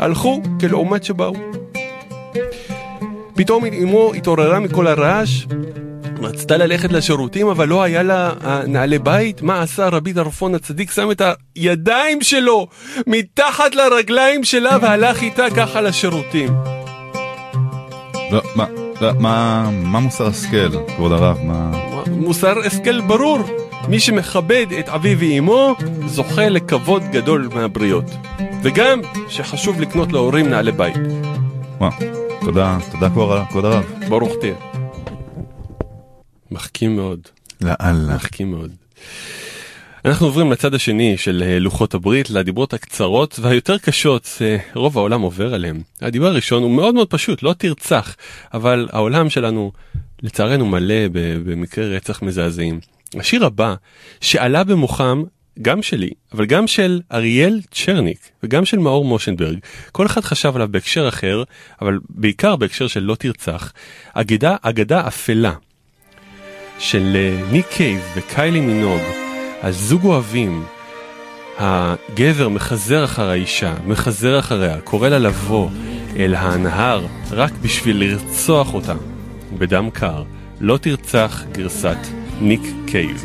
הלכו 0.01 0.43
כלעומת 0.61 1.05
שבאו. 1.05 1.35
פתאום 3.35 3.65
אמו 3.65 4.15
התעוררה 4.15 4.61
מכל 4.61 4.87
הרעש, 4.87 5.45
רצתה 6.23 6.57
ללכת 6.57 6.93
לשירותים, 6.93 7.49
אבל 7.49 7.69
לא 7.69 7.83
היה 7.83 8.03
לה 8.03 8.33
אה, 8.45 8.63
נעלי 8.67 8.99
בית. 8.99 9.43
מה 9.43 9.63
עשה 9.63 9.89
רבי 9.89 10.13
טרפון 10.13 10.55
הצדיק? 10.55 10.91
שם 10.91 11.11
את 11.11 11.23
הידיים 11.57 12.23
שלו 12.23 12.67
מתחת 13.07 13.75
לרגליים 13.75 14.45
שלה 14.45 14.79
והלך 14.83 15.23
איתה 15.23 15.51
ככה 15.57 15.81
לשירותים. 15.81 16.49
לא, 18.31 18.43
מה, 18.55 18.67
מה, 19.19 19.71
מה 19.73 20.01
מוסר 20.01 20.27
השכל, 20.27 20.87
כבוד 20.97 21.13
הרב? 21.13 21.39
מה... 21.43 21.71
מוסר 22.11 22.59
השכל 22.67 23.01
ברור. 23.01 23.39
מי 23.89 24.01
שמכבד 24.01 24.67
את 24.79 24.89
אביו 24.89 25.19
ואמו, 25.19 25.75
זוכה 26.07 26.49
לכבוד 26.49 27.03
גדול 27.13 27.49
מהבריות. 27.55 28.05
וגם 28.63 29.01
שחשוב 29.29 29.81
לקנות 29.81 30.13
להורים 30.13 30.49
נעלי 30.49 30.73
בית. 30.73 30.97
וואו, 31.79 31.91
תודה, 32.41 32.79
תודה 32.93 33.11
כבוד 33.51 33.65
הרב. 33.65 33.85
ברוך 34.09 34.33
תהיה. 34.41 34.55
מחכים 36.51 36.97
מאוד. 36.97 37.21
לאללה. 37.61 38.15
מחכים 38.15 38.51
מאוד. 38.51 38.71
אנחנו 40.05 40.27
עוברים 40.27 40.53
לצד 40.53 40.75
השני 40.75 41.17
של 41.17 41.43
אה, 41.47 41.59
לוחות 41.59 41.95
הברית, 41.95 42.31
לדיברות 42.31 42.75
הקצרות 42.75 43.39
והיותר 43.43 43.79
קשות, 43.79 44.29
אה, 44.41 44.57
רוב 44.75 44.99
העולם 44.99 45.21
עובר 45.21 45.55
עליהם. 45.55 45.81
הדיבר 46.01 46.27
הראשון 46.27 46.63
הוא 46.63 46.71
מאוד 46.71 46.95
מאוד 46.95 47.11
פשוט, 47.11 47.43
לא 47.43 47.53
תרצח, 47.59 48.17
אבל 48.55 48.89
העולם 48.93 49.31
שלנו 49.31 49.73
לצערנו 50.23 50.67
מלא 50.67 51.09
במקרי 51.45 51.97
רצח 51.97 52.23
מזעזעים. 52.23 52.81
השיר 53.17 53.45
הבא, 53.45 53.75
שעלה 54.21 54.65
במוחם, 54.65 55.23
גם 55.63 55.83
שלי, 55.83 56.11
אבל 56.33 56.47
גם 56.47 56.67
של 56.67 57.01
אריאל 57.13 57.61
צ'רניק 57.71 58.19
וגם 58.43 58.65
של 58.65 58.79
מאור 58.79 59.05
מושנברג, 59.05 59.59
כל 59.93 60.07
אחד 60.07 60.21
חשב 60.21 60.53
עליו 60.55 60.69
בהקשר 60.71 61.09
אחר, 61.09 61.43
אבל 61.83 61.99
בעיקר 62.09 62.57
בהקשר 62.57 62.87
של 62.87 63.01
לא 63.01 63.15
תרצח, 63.15 63.73
אגדה, 64.13 64.57
אגדה 64.63 65.07
אפלה 65.09 65.53
של 66.79 67.13
אה, 67.15 67.53
ניק 67.53 67.67
קייב 67.67 68.01
וקיילי 68.17 68.61
מינוג, 68.61 69.24
על 69.65 69.73
זוג 69.73 70.05
אוהבים. 70.05 70.65
הגבר 71.59 72.49
מחזר 72.49 73.05
אחר 73.05 73.29
האישה, 73.29 73.75
מחזר 73.87 74.39
אחריה, 74.39 74.81
קורא 74.81 75.09
לה 75.09 75.19
לבוא 75.19 75.69
אל 76.17 76.35
הנהר 76.35 77.07
רק 77.31 77.53
בשביל 77.63 78.01
לרצוח 78.01 78.75
אותה. 78.75 78.95
בדם 79.59 79.89
קר, 79.93 80.23
לא 80.61 80.77
תרצח 80.77 81.43
גרסת 81.53 81.99
ניק 82.41 82.63
קייב. 82.87 83.25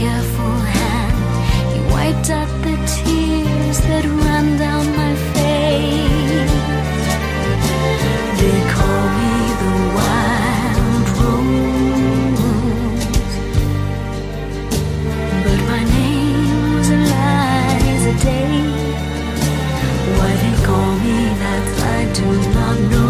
careful 0.00 0.56
hand, 0.76 1.18
he 1.72 1.80
wiped 1.92 2.30
out 2.30 2.48
the 2.64 2.74
tears 2.94 3.78
that 3.88 4.04
ran 4.22 4.46
down 4.56 4.84
my 4.96 5.14
face. 5.34 6.54
They 8.40 8.58
call 8.74 9.04
me 9.18 9.32
the 9.62 9.74
wild 9.98 11.06
rose. 11.18 12.56
But 15.44 15.60
my 15.72 15.82
name 15.96 16.50
was 16.76 16.88
Eliza 16.96 18.14
Day. 18.24 18.56
Why 20.16 20.30
they 20.42 20.56
call 20.66 20.92
me 21.04 21.18
that 21.42 21.64
I 21.96 22.00
do 22.18 22.26
not 22.56 22.76
know. 22.90 23.09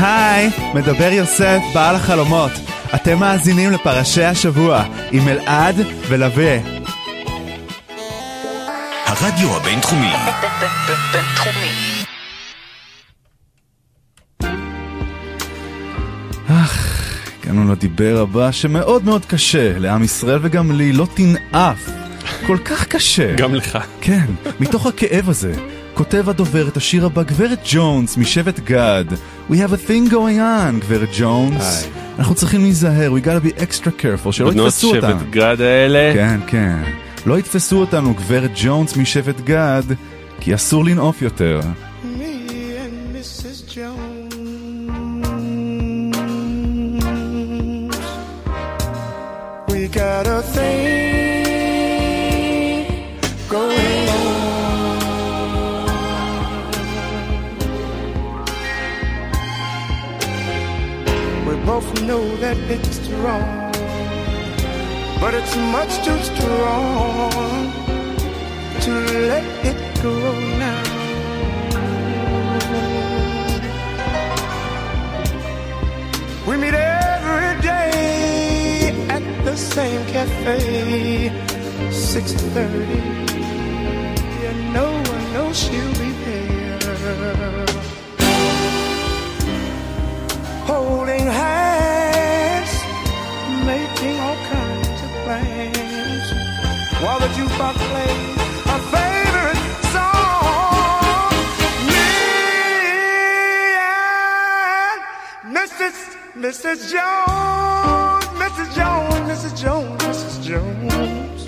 היי, 0.00 0.50
מדבר 0.74 1.12
יוסף, 1.12 1.58
בעל 1.74 1.96
החלומות. 1.96 2.50
אתם 2.94 3.18
מאזינים 3.18 3.70
לפרשי 3.70 4.24
השבוע 4.24 4.84
עם 5.12 5.28
אלעד 5.28 5.76
ולווה. 6.08 6.58
הרדיו 9.06 9.56
הבינתחומי. 9.56 10.12
בינתחומי. 11.12 12.04
הגענו 17.42 17.72
לדיבר 17.72 18.20
הבא 18.20 18.52
שמאוד 18.52 19.04
מאוד 19.04 19.24
קשה 19.24 19.78
לעם 19.78 20.04
ישראל 20.04 20.38
וגם 20.42 20.72
לי, 20.72 20.92
לא 20.92 21.06
תנאף. 21.14 21.90
כל 22.46 22.58
כך 22.64 22.84
קשה. 22.86 23.34
גם 23.36 23.54
לך. 23.54 23.78
כן, 24.00 24.26
מתוך 24.60 24.86
הכאב 24.86 25.28
הזה. 25.28 25.79
כותב 26.00 26.28
הדובר 26.28 26.68
את 26.68 26.76
השיר 26.76 27.06
הבא, 27.06 27.22
גברת 27.22 27.58
ג'ונס 27.70 28.16
משבט 28.16 28.60
גד. 28.60 29.04
We 29.50 29.52
have 29.52 29.72
a 29.72 29.88
thing 29.88 30.10
going 30.10 30.38
on, 30.38 30.80
גברת 30.80 31.08
ג'ונס. 31.18 31.88
אנחנו 32.18 32.34
צריכים 32.34 32.60
להיזהר, 32.60 33.12
we 33.12 33.26
gotta 33.26 33.44
be 33.46 33.60
extra 33.60 33.90
careful, 34.02 34.32
שלא 34.32 34.50
בנות 34.50 34.66
יתפסו 34.66 34.96
אותנו. 34.96 35.20
שבט 35.20 35.30
גד 35.30 35.60
האלה. 35.60 36.12
כן, 36.14 36.40
כן. 36.46 36.82
לא 37.26 37.38
יתפסו 37.38 37.80
אותנו, 37.80 38.14
גברת 38.14 38.50
ג'ונס 38.62 38.96
משבט 38.96 39.40
גד, 39.40 39.82
כי 40.40 40.54
אסור 40.54 40.84
לנאוף 40.84 41.22
יותר. 41.22 41.60
Me 41.60 42.16
and 42.16 43.16
Mrs. 43.16 43.74
Jones. 43.74 44.34
We 49.68 49.88
got 49.88 50.26
a 50.26 50.42
thing 50.54 51.09
both 61.80 62.02
know 62.02 62.36
that 62.36 62.56
it's 62.68 63.08
wrong, 63.22 63.72
but 65.20 65.32
it's 65.34 65.56
much 65.56 65.92
too 66.04 66.18
strong 66.30 67.72
to 68.84 68.92
let 69.30 69.44
it 69.64 70.02
go 70.02 70.14
now. 70.58 70.82
We 76.46 76.56
meet 76.56 76.74
every 76.74 77.52
day 77.62 78.92
at 79.08 79.24
the 79.44 79.56
same 79.56 80.04
cafe, 80.14 81.32
6:30. 81.90 83.00
Yeah, 84.42 84.72
no 84.78 84.86
one 85.12 85.24
knows 85.32 85.56
she'll 85.62 85.94
be 86.02 86.10
there. 86.24 87.69
Holding 90.80 91.26
hands, 91.26 92.72
making 93.66 94.16
all 94.18 94.38
kinds 94.54 95.00
of 95.06 95.10
plans, 95.24 96.26
while 97.02 97.20
the 97.20 97.28
jukebox 97.36 97.76
plays 97.90 98.38
our 98.72 98.82
favorite 98.94 99.62
song. 99.94 101.32
Me 101.90 102.10
and 104.88 105.00
Mrs. 105.58 105.96
Mrs. 106.44 106.78
Jones, 106.92 108.24
Mrs. 108.42 108.68
Jones, 108.78 109.20
Mrs. 109.30 109.52
Jones, 109.62 110.00
Mrs. 110.08 110.34
Jones. 110.48 111.40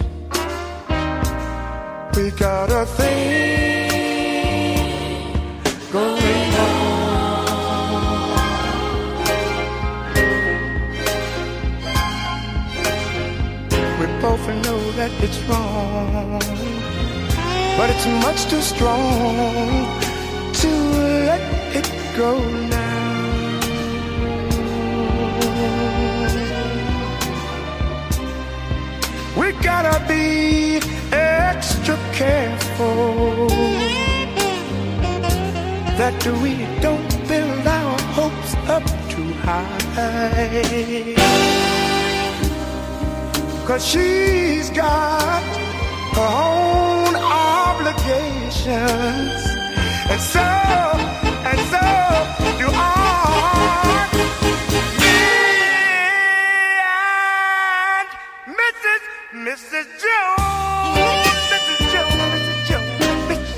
We 2.16 2.24
got 2.32 2.68
a 2.70 2.84
thing 2.84 3.31
it's 15.24 15.38
wrong, 15.44 16.40
but 17.76 17.88
it's 17.90 18.06
much 18.26 18.44
too 18.50 18.60
strong 18.60 19.86
to 20.52 20.68
let 21.28 21.40
it 21.76 21.88
go 22.16 22.40
now. 22.66 23.60
We 29.36 29.52
gotta 29.62 30.04
be 30.08 30.80
extra 31.12 31.96
careful 32.12 33.48
that 36.00 36.26
we 36.42 36.52
don't 36.80 37.28
build 37.28 37.66
our 37.66 38.00
hopes 38.16 38.54
up 38.68 38.84
too 39.08 39.32
high. 39.44 41.12
Cause 43.66 43.86
she's 43.86 44.70
got 44.70 45.42
her 46.14 46.20
own 46.20 47.14
obligations. 47.14 48.66
And 50.10 50.20
so, 50.20 50.40
and 50.40 51.60
so 51.70 51.80
do 52.58 52.66
I. 52.68 54.08
Me 54.98 55.18
and 57.94 58.08
Mrs. 58.58 59.02
Mrs. 59.46 59.86
Jones, 60.02 61.36
Mrs. 61.52 61.80
Jones, 61.92 62.18
Mrs. 62.34 62.58
Jones, 62.68 62.98
Mrs. 63.30 63.52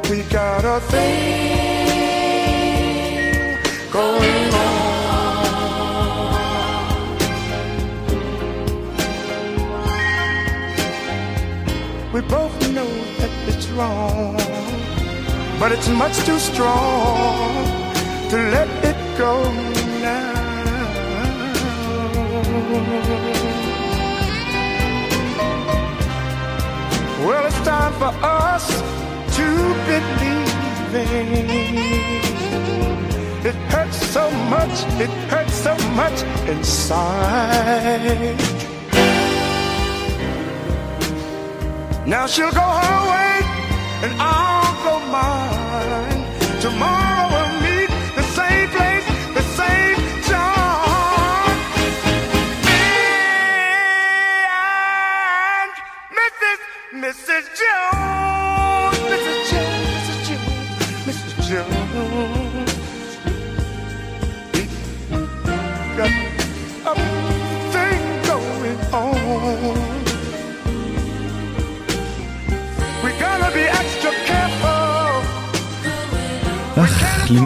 Jones. 0.00 0.10
We 0.10 0.18
got 0.32 0.64
a 0.64 0.80
thing 0.80 1.31
We 12.12 12.20
both 12.20 12.52
know 12.72 12.84
that 13.20 13.30
it's 13.48 13.68
wrong, 13.68 14.36
but 15.58 15.72
it's 15.72 15.88
much 15.88 16.14
too 16.26 16.38
strong 16.38 17.64
to 18.28 18.36
let 18.36 18.68
it 18.84 18.96
go 19.16 19.50
now. 20.02 20.32
Well, 27.24 27.46
it's 27.46 27.60
time 27.64 27.94
for 27.94 28.12
us 28.22 28.66
to 29.36 29.46
believe 29.88 30.52
It 33.44 33.56
hurts 33.72 33.96
so 33.96 34.30
much, 34.50 34.84
it 35.00 35.10
hurts 35.30 35.54
so 35.54 35.74
much 35.96 36.22
inside. 36.46 37.42
Now 42.06 42.26
she'll 42.26 42.50
go 42.50 42.60
her 42.60 43.10
way 43.10 43.34
and 44.04 44.12
I'll 44.20 44.74
go 44.84 44.98
mine. 45.06 46.60
Tomorrow 46.60 47.31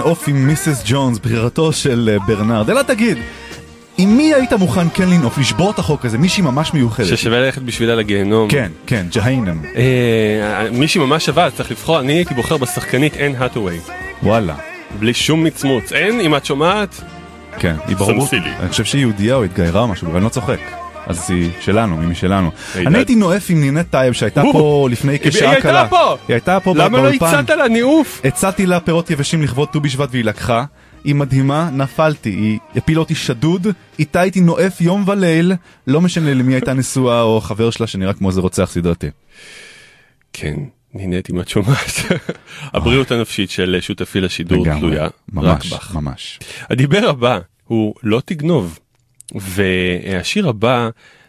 אך, 0.07 0.11
לנעוף 0.11 0.28
עם 0.28 0.46
Mrs. 0.46 0.82
Jones, 0.86 1.18
בחירתו 1.18 1.72
של 1.72 2.11
אה, 2.12 2.26
ברנרד. 2.26 2.70
אלא 2.70 2.82
תגיד, 2.82 3.18
עם 3.98 4.16
מי 4.16 4.34
היית 4.34 4.52
מוכן 4.52 4.86
כן 4.94 5.09
לנעוף, 5.09 5.38
לשבור 5.38 5.70
את 5.70 5.78
החוק 5.78 6.04
הזה? 6.04 6.18
מישהי 6.18 6.42
ממש 6.42 6.74
מיוחדת. 6.74 7.07
ששווה 7.07 7.40
ללכת 7.40 7.62
בשבילה 7.62 7.94
לגיהנום. 7.94 8.48
כן, 8.50 8.70
כן, 8.86 9.07
ג'היינם. 9.12 9.62
אה, 9.76 10.70
מישהי 10.72 11.00
ממש 11.00 11.26
שווה, 11.26 11.50
צריך 11.50 11.70
לבחור, 11.70 12.00
אני 12.00 12.12
הייתי 12.12 12.34
בוחר 12.34 12.57
בשחקנית 12.57 13.16
אן 13.16 13.32
האטווי. 13.38 13.78
וואלה. 14.22 14.54
בלי 14.98 15.14
שום 15.14 15.44
מצמוץ. 15.44 15.92
אין, 15.92 16.20
אם 16.20 16.36
את 16.36 16.44
שומעת, 16.44 17.00
כן, 17.59 17.76
היא 17.86 17.96
ברור. 17.96 18.28
אני 18.61 18.68
חושב 18.68 18.84
שהיא 18.84 19.00
יהודייה 19.00 19.34
או 19.34 19.44
התגיירה 19.44 19.80
או 19.80 19.88
משהו, 19.88 20.12
ואני 20.12 20.24
לא 20.24 20.28
צוחק. 20.28 20.86
אז 21.07 21.30
היא 21.30 21.50
שלנו, 21.61 21.96
מי 21.96 22.07
משלנו. 22.07 22.50
אני. 22.74 22.96
הייתי 22.98 23.14
נועף 23.14 23.46
עם 23.50 23.61
נינת 23.61 23.90
טייב 23.90 24.12
שהייתה. 24.12 24.42
פה 24.52 24.88
לפני 24.90 25.12
היא 25.12 25.20
כשעה 25.22 25.50
הייתה 25.50 25.68
קלה. 25.68 25.88
פה! 25.88 26.16
היא 26.28 26.34
הייתה 26.34 26.61
פה 26.61 26.74
למה 26.76 26.98
לא 26.98 27.04
באולפן. 27.04 27.26
הצעת 27.26 27.50
לה 27.50 27.68
ניאוף? 27.68 28.20
הצעתי 28.24 28.66
לה 28.66 28.80
פירות 28.80 29.11
יבשים 29.11 29.42
לכבוד 29.42 29.68
ט"ו 29.68 29.80
בשבט 29.80 30.09
והיא 30.12 30.24
לקחה. 30.24 30.64
היא 31.04 31.14
מדהימה, 31.14 31.70
נפלתי, 31.72 32.30
היא 32.30 32.59
הפילה 32.76 33.00
אותי 33.00 33.14
שדוד, 33.14 33.66
איתה 33.98 34.20
הייתי 34.20 34.40
נועף 34.40 34.80
יום 34.80 35.04
וליל, 35.07 35.52
לא 35.86 36.00
משנה 36.00 36.34
למי 36.34 36.54
הייתה 36.54 36.72
נשואה 36.72 37.22
או 37.22 37.40
חבר 37.40 37.70
שלה 37.70 37.86
שנראה 37.86 38.12
כמו 38.12 38.28
איזה 38.28 38.40
רוצח 38.40 38.70
סדרתי. 38.70 39.07
כן, 40.32 40.57
נהניתי 40.94 41.32
אם 41.32 41.40
את 41.40 41.48
שומעת. 41.48 41.92
הבריאות 42.74 43.11
הנפשית 43.11 43.50
של 43.50 43.76
שותפי 43.80 44.20
לשידור 44.20 44.64
תלויה 44.78 45.04
רק 45.04 45.12
ממש, 45.32 45.72
בך. 45.72 45.94
ממש. 45.94 46.38
הדיבר 46.70 47.09
הבא 47.09 47.38
הוא 47.64 47.94
לא 48.02 48.22
תגנוב, 48.24 48.78
והשיר 49.34 50.48
הבא 50.48 50.88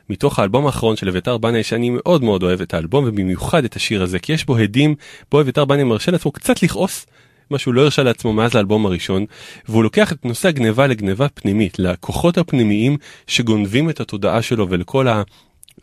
מתוך 0.09 0.39
האלבום 0.39 0.65
האחרון 0.65 0.95
של 0.95 1.09
אביתר 1.09 1.37
בנאי 1.37 1.63
שאני 1.63 1.89
מאוד 1.89 2.23
מאוד 2.23 2.43
אוהב 2.43 2.61
את 2.61 2.73
האלבום 2.73 3.05
ובמיוחד 3.07 3.63
את 3.63 3.75
השיר 3.75 4.03
הזה 4.03 4.19
כי 4.19 4.33
יש 4.33 4.45
בו 4.45 4.57
הדים 4.57 4.95
בו 5.31 5.41
אביתר 5.41 5.65
בנאי 5.65 5.83
מרשה 5.83 6.11
לעצמו 6.11 6.31
קצת 6.31 6.63
לכעוס. 6.63 7.05
מה 7.49 7.57
שהוא 7.57 7.73
לא 7.73 7.81
הרשה 7.81 8.03
לעצמו 8.03 8.33
מאז 8.33 8.55
האלבום 8.55 8.85
הראשון 8.85 9.25
והוא 9.67 9.83
לוקח 9.83 10.11
את 10.11 10.25
נושא 10.25 10.47
הגניבה 10.47 10.87
לגניבה 10.87 11.29
פנימית 11.29 11.79
לכוחות 11.79 12.37
הפנימיים 12.37 12.97
שגונבים 13.27 13.89
את 13.89 13.99
התודעה 13.99 14.41
שלו 14.41 14.69
ולכל 14.69 15.07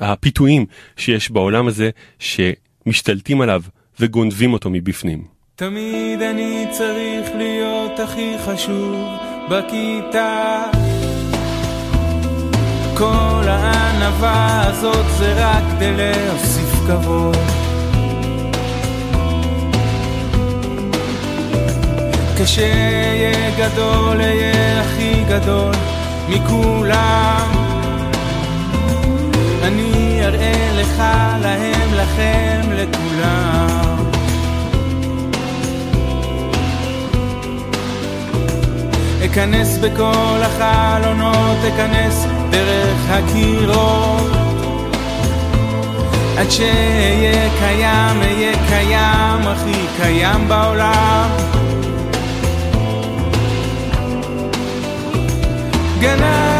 הפיתויים 0.01 0.67
שיש 0.97 1.31
בעולם 1.31 1.67
הזה 1.67 1.91
שמשתלטים 2.19 3.41
עליו 3.41 3.63
וגונבים 4.01 4.53
אותו 4.53 4.71
מבפנים. 4.71 5.25
תמיד 5.57 6.23
אני 6.23 6.67
צריך 6.71 7.31
להיות 7.37 8.01
הכי 8.01 8.35
חשוב 8.39 9.09
בכיתה 9.51 10.65
כל 12.97 13.45
הענווה 13.49 14.67
הזאת 14.67 15.07
זה 15.19 15.35
רק 15.37 15.63
כדי 15.77 15.93
להוסיף 15.97 16.75
כבוד. 16.87 17.37
כשאהיה 22.37 23.51
גדול 23.59 24.21
אהיה 24.21 24.81
הכי 24.81 25.25
גדול 25.29 25.75
מכולם. 26.29 27.51
אני 29.63 30.21
אראה 30.25 30.71
לך, 30.75 31.03
להם, 31.43 31.95
לכם, 31.95 32.61
לכולם. 32.73 33.97
אכנס 39.25 39.79
בכל 39.79 40.39
החלונות, 40.43 41.59
אכנס 41.75 42.27
דרך 42.55 43.11
הקירות. 43.11 44.33
עד 46.39 46.51
שאהיה 46.51 47.51
קיים, 47.59 48.23
אהיה 48.23 48.53
קיים, 48.69 49.49
הכי 49.49 49.87
קיים 50.03 50.49
בעולם. 50.49 51.31
גנב, 56.01 56.54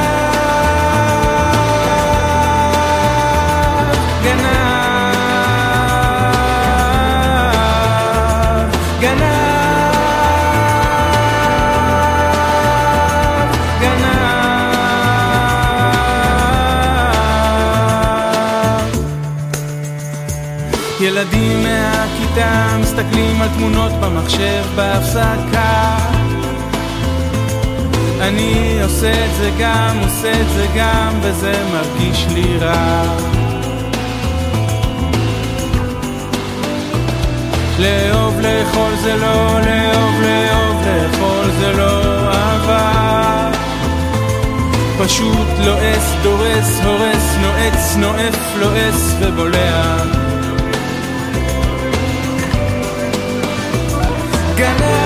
מסתכלים 22.97 23.43
על 23.43 23.49
תמונות 23.49 23.93
במחשב 23.93 24.65
בהפסקה 24.77 25.97
אני 28.21 28.79
עושה 28.83 29.25
את 29.27 29.35
זה 29.37 29.51
גם, 29.61 29.99
עושה 30.03 30.41
את 30.41 30.49
זה 30.49 30.67
גם, 30.77 31.19
וזה 31.23 31.53
מרגיש 31.73 32.27
לי 32.35 32.59
רע. 32.59 33.17
לאהוב 37.79 38.41
לאכול 38.41 38.91
זה 39.03 39.17
לא, 39.17 39.61
לאהוב 39.61 40.21
לאהוב 40.23 40.83
לאכול 40.87 41.51
זה 41.61 41.73
לא 41.73 42.31
אהבה. 42.33 43.51
פשוט 44.99 45.49
לועס, 45.65 46.13
דורס, 46.23 46.81
הורס, 46.85 47.37
נועץ, 47.41 47.97
נואף, 47.97 48.57
לועס 48.59 49.15
ובולע. 49.21 50.14
גנב, 54.65 55.04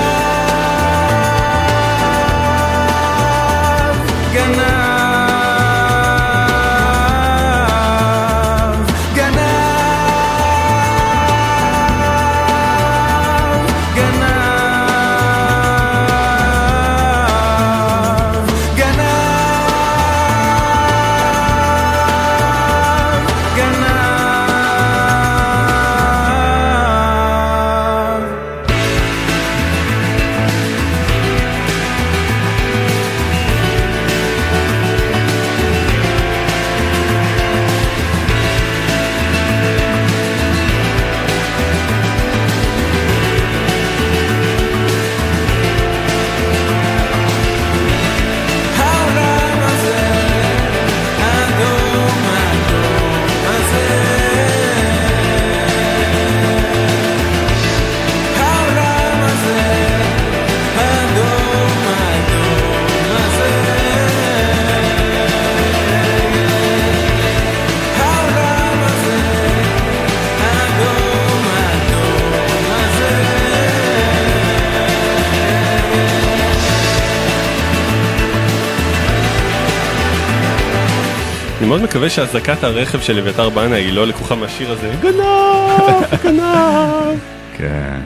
מקווה 81.89 82.09
שהזעקת 82.09 82.63
הרכב 82.63 83.01
של 83.01 83.17
אביתר 83.19 83.49
בנאי 83.49 83.81
היא 83.83 83.93
לא 83.93 84.07
לקוחה 84.07 84.35
מהשיר 84.35 84.71
הזה. 84.71 84.93
גנב, 85.01 86.03
גנב. 86.23 87.19
כן, 87.57 87.99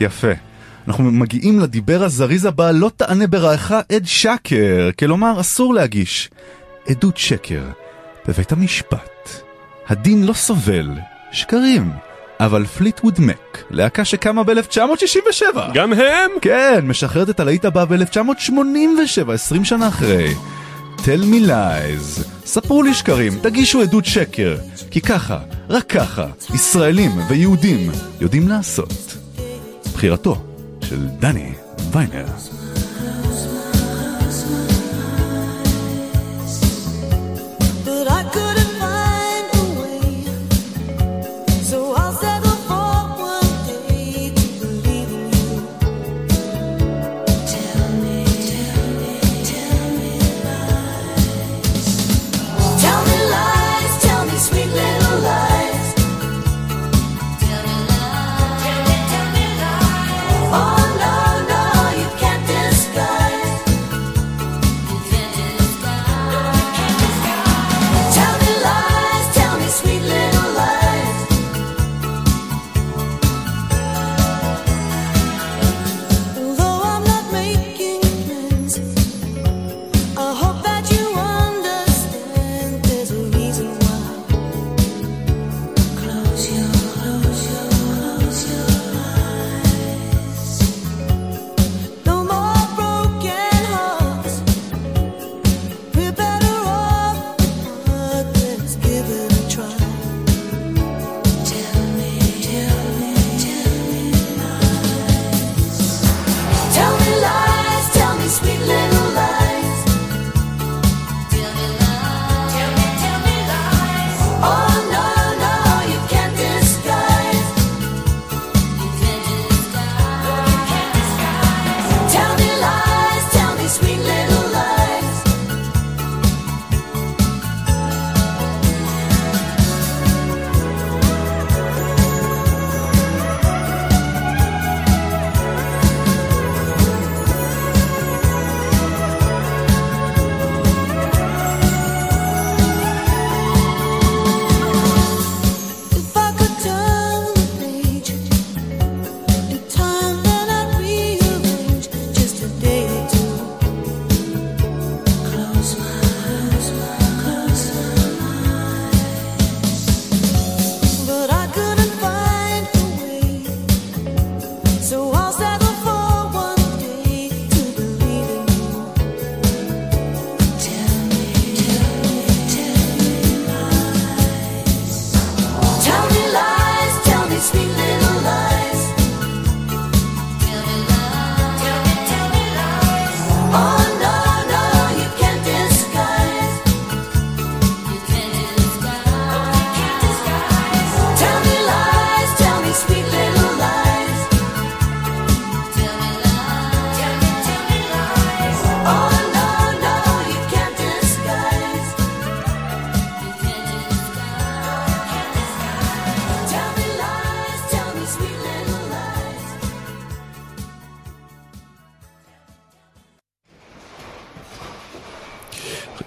יפה. 0.00 0.30
אנחנו 0.88 1.04
מגיעים 1.04 1.60
לדיבר 1.60 2.02
הזריז 2.04 2.44
הבא, 2.44 2.70
לא 2.70 2.90
תענה 2.96 3.26
ברעך 3.26 3.72
עד 3.92 4.04
שקר, 4.04 4.90
כלומר 4.98 5.40
אסור 5.40 5.74
להגיש 5.74 6.30
עדות 6.88 7.16
שקר 7.16 7.62
בבית 8.28 8.52
המשפט. 8.52 9.42
הדין 9.88 10.26
לא 10.26 10.32
סובל 10.32 10.90
שקרים, 11.32 11.90
אבל 12.40 12.66
פליטווד 12.66 13.20
מק, 13.20 13.62
להקה 13.70 14.04
שקמה 14.04 14.42
ב-1967. 14.42 15.58
גם 15.74 15.92
הם? 15.92 16.30
כן, 16.42 16.80
משחררת 16.84 17.30
את 17.30 17.40
הלהיט 17.40 17.64
הבא 17.64 17.84
ב-1987, 17.84 19.32
20 19.32 19.64
שנה 19.64 19.88
אחרי. 19.88 20.34
Tell 21.06 21.24
me 21.32 21.48
lies. 21.48 22.26
ספרו 22.44 22.82
לי 22.82 22.94
שקרים, 22.94 23.32
תגישו 23.42 23.82
עדות 23.82 24.04
שקר. 24.04 24.56
כי 24.90 25.00
ככה, 25.00 25.38
רק 25.68 25.86
ככה, 25.88 26.26
ישראלים 26.54 27.10
ויהודים 27.28 27.90
יודעים 28.20 28.48
לעשות. 28.48 29.16
בחירתו 29.94 30.44
של 30.80 31.06
דני 31.18 31.52
ויינר. 31.92 32.26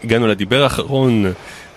הגענו 0.10 0.28
לדיבר 0.28 0.64
האחרון, 0.64 1.26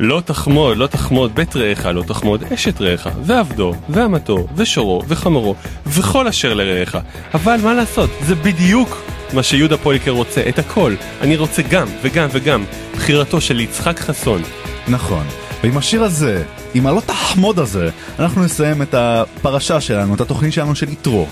לא 0.00 0.22
תחמוד, 0.24 0.76
לא 0.76 0.86
תחמוד 0.86 1.34
בית 1.34 1.56
רעך, 1.56 1.86
לא 1.86 2.02
תחמוד 2.02 2.44
אשת 2.54 2.80
רעך, 2.80 3.08
ועבדו, 3.22 3.74
ואמתו, 3.88 4.46
ושורו, 4.56 5.02
וחמורו, 5.08 5.54
וכל 5.86 6.28
אשר 6.28 6.54
לרעך. 6.54 6.96
אבל 7.34 7.56
מה 7.62 7.74
לעשות, 7.74 8.10
זה 8.22 8.34
בדיוק 8.34 9.02
מה 9.32 9.42
שיהודה 9.42 9.76
פוליקר 9.76 10.10
רוצה, 10.10 10.42
את 10.48 10.58
הכל. 10.58 10.94
אני 11.20 11.36
רוצה 11.36 11.62
גם, 11.62 11.86
וגם, 12.02 12.28
וגם. 12.32 12.64
בחירתו 12.94 13.40
של 13.40 13.60
יצחק 13.60 13.98
חסון. 13.98 14.42
נכון. 14.88 15.26
ועם 15.62 15.78
השיר 15.78 16.02
הזה, 16.02 16.44
עם 16.74 16.86
הלא 16.86 17.00
תחמוד 17.06 17.58
הזה, 17.58 17.90
אנחנו 18.18 18.44
נסיים 18.44 18.82
את 18.82 18.94
הפרשה 18.94 19.80
שלנו, 19.80 20.14
את 20.14 20.20
התוכנית 20.20 20.52
שלנו 20.52 20.74
של 20.74 20.92
יתרו. 20.92 21.26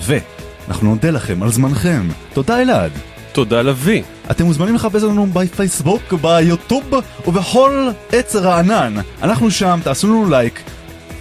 ואנחנו 0.00 0.88
נודה 0.88 1.10
לכם 1.10 1.42
על 1.42 1.50
זמנכם. 1.50 2.08
תודה 2.32 2.62
אלעד. 2.62 3.13
תודה 3.34 3.62
לביא. 3.62 4.02
אתם 4.30 4.44
מוזמנים 4.44 4.74
לחפש 4.74 5.02
אותנו 5.02 5.26
בפייסבוק, 5.26 6.12
ביוטיוב 6.12 6.94
ובכל 7.26 7.88
עץ 8.12 8.36
רענן. 8.36 8.94
אנחנו 9.22 9.50
שם, 9.50 9.80
תעשו 9.82 10.08
לנו 10.08 10.30
לייק, 10.30 10.62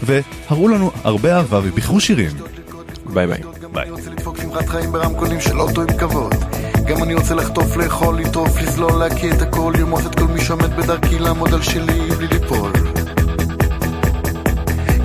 והראו 0.04 0.68
לנו 0.68 0.92
הרבה 1.04 1.38
אהבה 1.38 1.60
ובחרו 1.64 2.00
שירים. 2.00 2.32
ביי 3.06 3.28
ביי. 3.28 3.42
ביי. 3.74 3.90
גם 6.88 7.04
אני 7.04 7.14
רוצה 7.14 7.36
לחטוף, 7.36 7.78
לאכול, 7.78 8.20
לטרוף, 8.20 8.62
לזלול, 8.62 9.00
להקיא 9.00 9.34
את 9.34 9.42
הכל 9.42 9.74
לרמוס 9.78 10.06
את 10.06 10.16
כל 10.16 10.28
מי 10.28 10.42
שעומד 10.42 10.76
בדרכי, 10.76 11.20
לעמוד 11.20 11.54
על 11.54 11.62
שלי 11.62 12.12
בלי 12.18 12.28
ליפול 12.28 12.72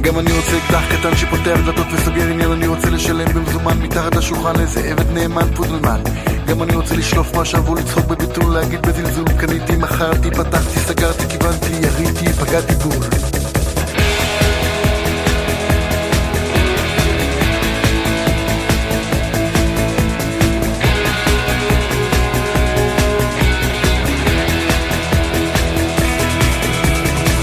גם 0.08 0.18
אני 0.18 0.32
רוצה 0.32 0.56
אקדח 0.56 0.82
קטן 0.92 1.16
שפותח 1.16 1.58
דלתות 1.64 1.86
וסוגר 1.92 2.26
עניין 2.26 2.52
אני 2.52 2.66
רוצה 2.66 2.90
לשלם 2.90 3.32
במזומן 3.34 3.78
מתחת 3.78 4.16
לשולחן 4.16 4.56
לאיזה 4.56 4.90
עבד 4.90 5.10
נאמן 5.10 5.54
פודלמן. 5.54 6.00
גם 6.46 6.62
אני 6.62 6.76
רוצה 6.76 6.96
לשלוף 6.96 7.44
שעבור 7.44 7.76
לצחוק 7.76 8.06
בביטול 8.06 8.54
להגיד 8.54 8.82
בזלזול 8.82 9.28
קניתי, 9.40 9.76
מכרתי, 9.76 10.30
פתחתי, 10.30 10.80
סגרתי, 10.80 11.24
כיוונתי, 11.28 11.72
יריתי, 11.72 12.32
פגעתי 12.32 12.74
בול. 12.74 13.06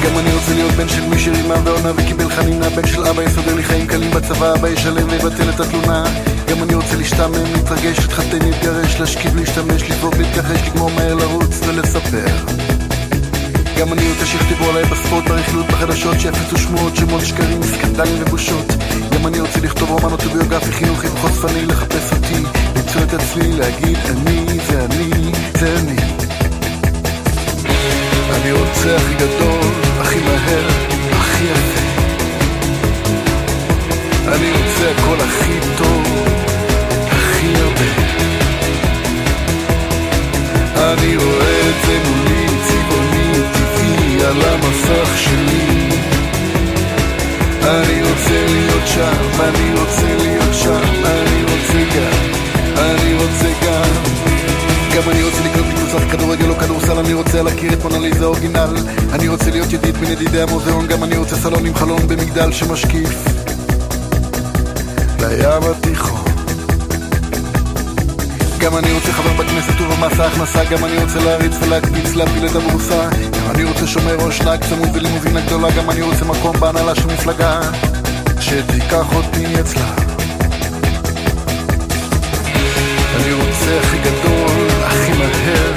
גם 0.05 0.17
אני 0.17 0.33
רוצה 0.33 0.53
להיות 0.53 0.71
בן 0.71 0.89
של 0.89 1.05
מי 1.09 1.19
שרימה 1.19 1.55
ועונה 1.63 1.91
וקיבל 1.95 2.24
חנינה 2.45 2.69
בן 2.69 2.87
של 2.87 3.03
אבא 3.03 3.23
יסדר 3.23 3.55
לי 3.55 3.63
חיים 3.63 3.87
קלים 3.87 4.11
בצבא 4.11 4.53
אבא 4.53 4.69
ישלם 4.69 5.09
ויבטל 5.09 5.49
את 5.49 5.59
התלונה. 5.59 6.03
גם 6.47 6.63
אני 6.63 6.75
רוצה 6.75 6.95
להשתעמם, 6.95 7.53
להתרגש, 7.53 7.99
להתחתן, 7.99 8.39
להתגרש, 8.41 8.99
להשכיב, 8.99 9.35
להשתמש, 9.35 9.89
לבעוט, 9.89 10.17
להתכחש, 10.17 10.59
לגמור 10.67 10.91
מהר 10.91 11.15
לרוץ 11.15 11.59
ולספר. 11.67 12.35
גם 13.79 13.93
אני 13.93 14.09
רוצה 14.09 14.25
שיכתבו 14.25 14.69
עליי 14.69 14.85
בספורט, 14.85 15.23
ברכילות, 15.23 15.67
בחדשות, 15.67 16.19
שיפיצו 16.19 16.57
שמועות, 16.57 16.95
שמות, 16.95 17.25
שקרים, 17.25 17.63
סקנדלים 17.63 18.21
ובושות. 18.21 18.65
גם 19.13 19.27
אני 19.27 19.39
רוצה 19.39 19.59
לכתוב 19.59 19.89
רומן 19.89 20.11
אוטוביוגרפי, 20.11 20.71
חינוכי 20.71 21.07
וחושפני, 21.07 21.65
לחפש 21.65 22.13
אותי, 22.13 22.43
למצוא 22.75 23.01
את 23.03 23.13
עצמי, 23.13 23.53
להגיד 23.53 23.97
אני 23.97 24.59
זה 24.69 24.85
אני, 24.85 25.31
זה 25.59 25.75
אני. 25.79 25.97
אני 28.35 28.51
רוצה 28.51 28.95
הכי 28.95 29.13
גדול, 29.13 29.71
הכי 30.01 30.19
מהר, 30.19 30.67
הכי 31.11 31.43
יפה. 31.43 31.74
אני 34.27 34.51
רוצה 34.51 34.91
הכל 34.91 35.15
הכי 35.21 35.59
טוב, 35.77 36.03
הכי 37.11 37.47
הרבה. 37.55 37.91
אני 40.93 41.17
רואה 41.17 41.69
את 41.69 41.85
זה 41.85 41.97
מולי, 42.07 42.47
צבעוני, 42.67 43.33
טבעי, 43.53 44.25
על 44.25 44.41
המסך 44.41 45.17
שלי. 45.17 45.89
אני 47.63 48.01
רוצה 48.01 48.45
להיות 48.47 48.87
שם, 48.87 49.41
אני 49.41 49.79
רוצה 49.79 50.15
להיות 50.17 50.53
שם, 50.53 51.05
אני 51.05 51.43
רוצה 51.43 51.79
גם, 51.95 52.29
אני 52.77 53.13
רוצה 53.13 53.47
גם. 53.65 53.89
גם 54.95 55.11
אני 55.11 55.23
רוצה 55.23 55.41
לקנות 55.45 55.65
בקבוצת 55.65 56.11
כדורגל 56.11 56.49
או 56.49 56.55
כדורסל, 56.55 56.99
אני 56.99 57.13
רוצה 57.13 57.41
להכיר 57.41 57.73
את 57.73 57.83
מונליזה 57.83 58.25
אורגינל. 58.25 58.75
אני 59.13 59.27
רוצה 59.27 59.51
להיות 59.51 59.73
ידיד 59.73 59.97
בין 59.97 60.11
ידידי 60.11 60.41
המוזיאון, 60.41 60.87
גם 60.87 61.03
אני 61.03 61.17
רוצה 61.17 61.35
סלון 61.35 61.65
עם 61.65 61.75
חלון 61.75 62.07
במגדל 62.07 62.51
שמשקיף 62.51 63.34
לים 65.27 65.71
התיכון. 65.71 66.25
גם 68.59 68.77
אני 68.77 68.91
רוצה 68.91 69.11
חבר 69.11 69.33
בכנסת 69.33 69.81
ובמס 69.81 70.19
ההכנסה, 70.19 70.63
גם 70.63 70.85
אני 70.85 70.97
רוצה 70.97 71.19
להריץ 71.19 71.53
ולהקפיץ, 71.61 72.15
להפיל 72.15 72.45
את 72.45 72.55
הבורסה. 72.55 73.09
גם 73.11 73.51
אני 73.55 73.63
רוצה 73.63 73.87
שומר 73.87 74.15
ראש 74.15 74.41
נהג 74.41 74.65
צמוד 74.69 74.89
ולימוזינה 74.93 75.41
גדולה, 75.41 75.71
גם 75.71 75.89
אני 75.89 76.01
רוצה 76.01 76.25
מקום 76.25 76.59
בהנהלה 76.59 76.95
של 76.95 77.07
מפלגה, 77.07 77.59
שתיקח 78.39 79.15
אותי 79.15 79.59
אצלה. 79.59 79.91
אני 83.15 83.33
רוצה 83.33 83.79
הכי 83.79 83.97
גדול, 83.97 84.67
הכי 84.83 85.11
מהר, 85.13 85.74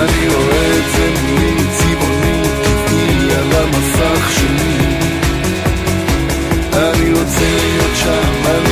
אני 0.00 0.28
רואה 0.34 0.78
את 0.78 0.84
זה 0.96 1.06
מולי, 1.22 1.54
צבעוני, 1.78 2.42
טבעי, 2.62 3.34
על 3.34 3.52
המסך 3.52 4.30
שלי. 4.30 4.78
אני 6.72 7.12
רוצה 7.12 7.48
להיות 7.62 7.96
שם, 7.96 8.32
אני 8.44 8.69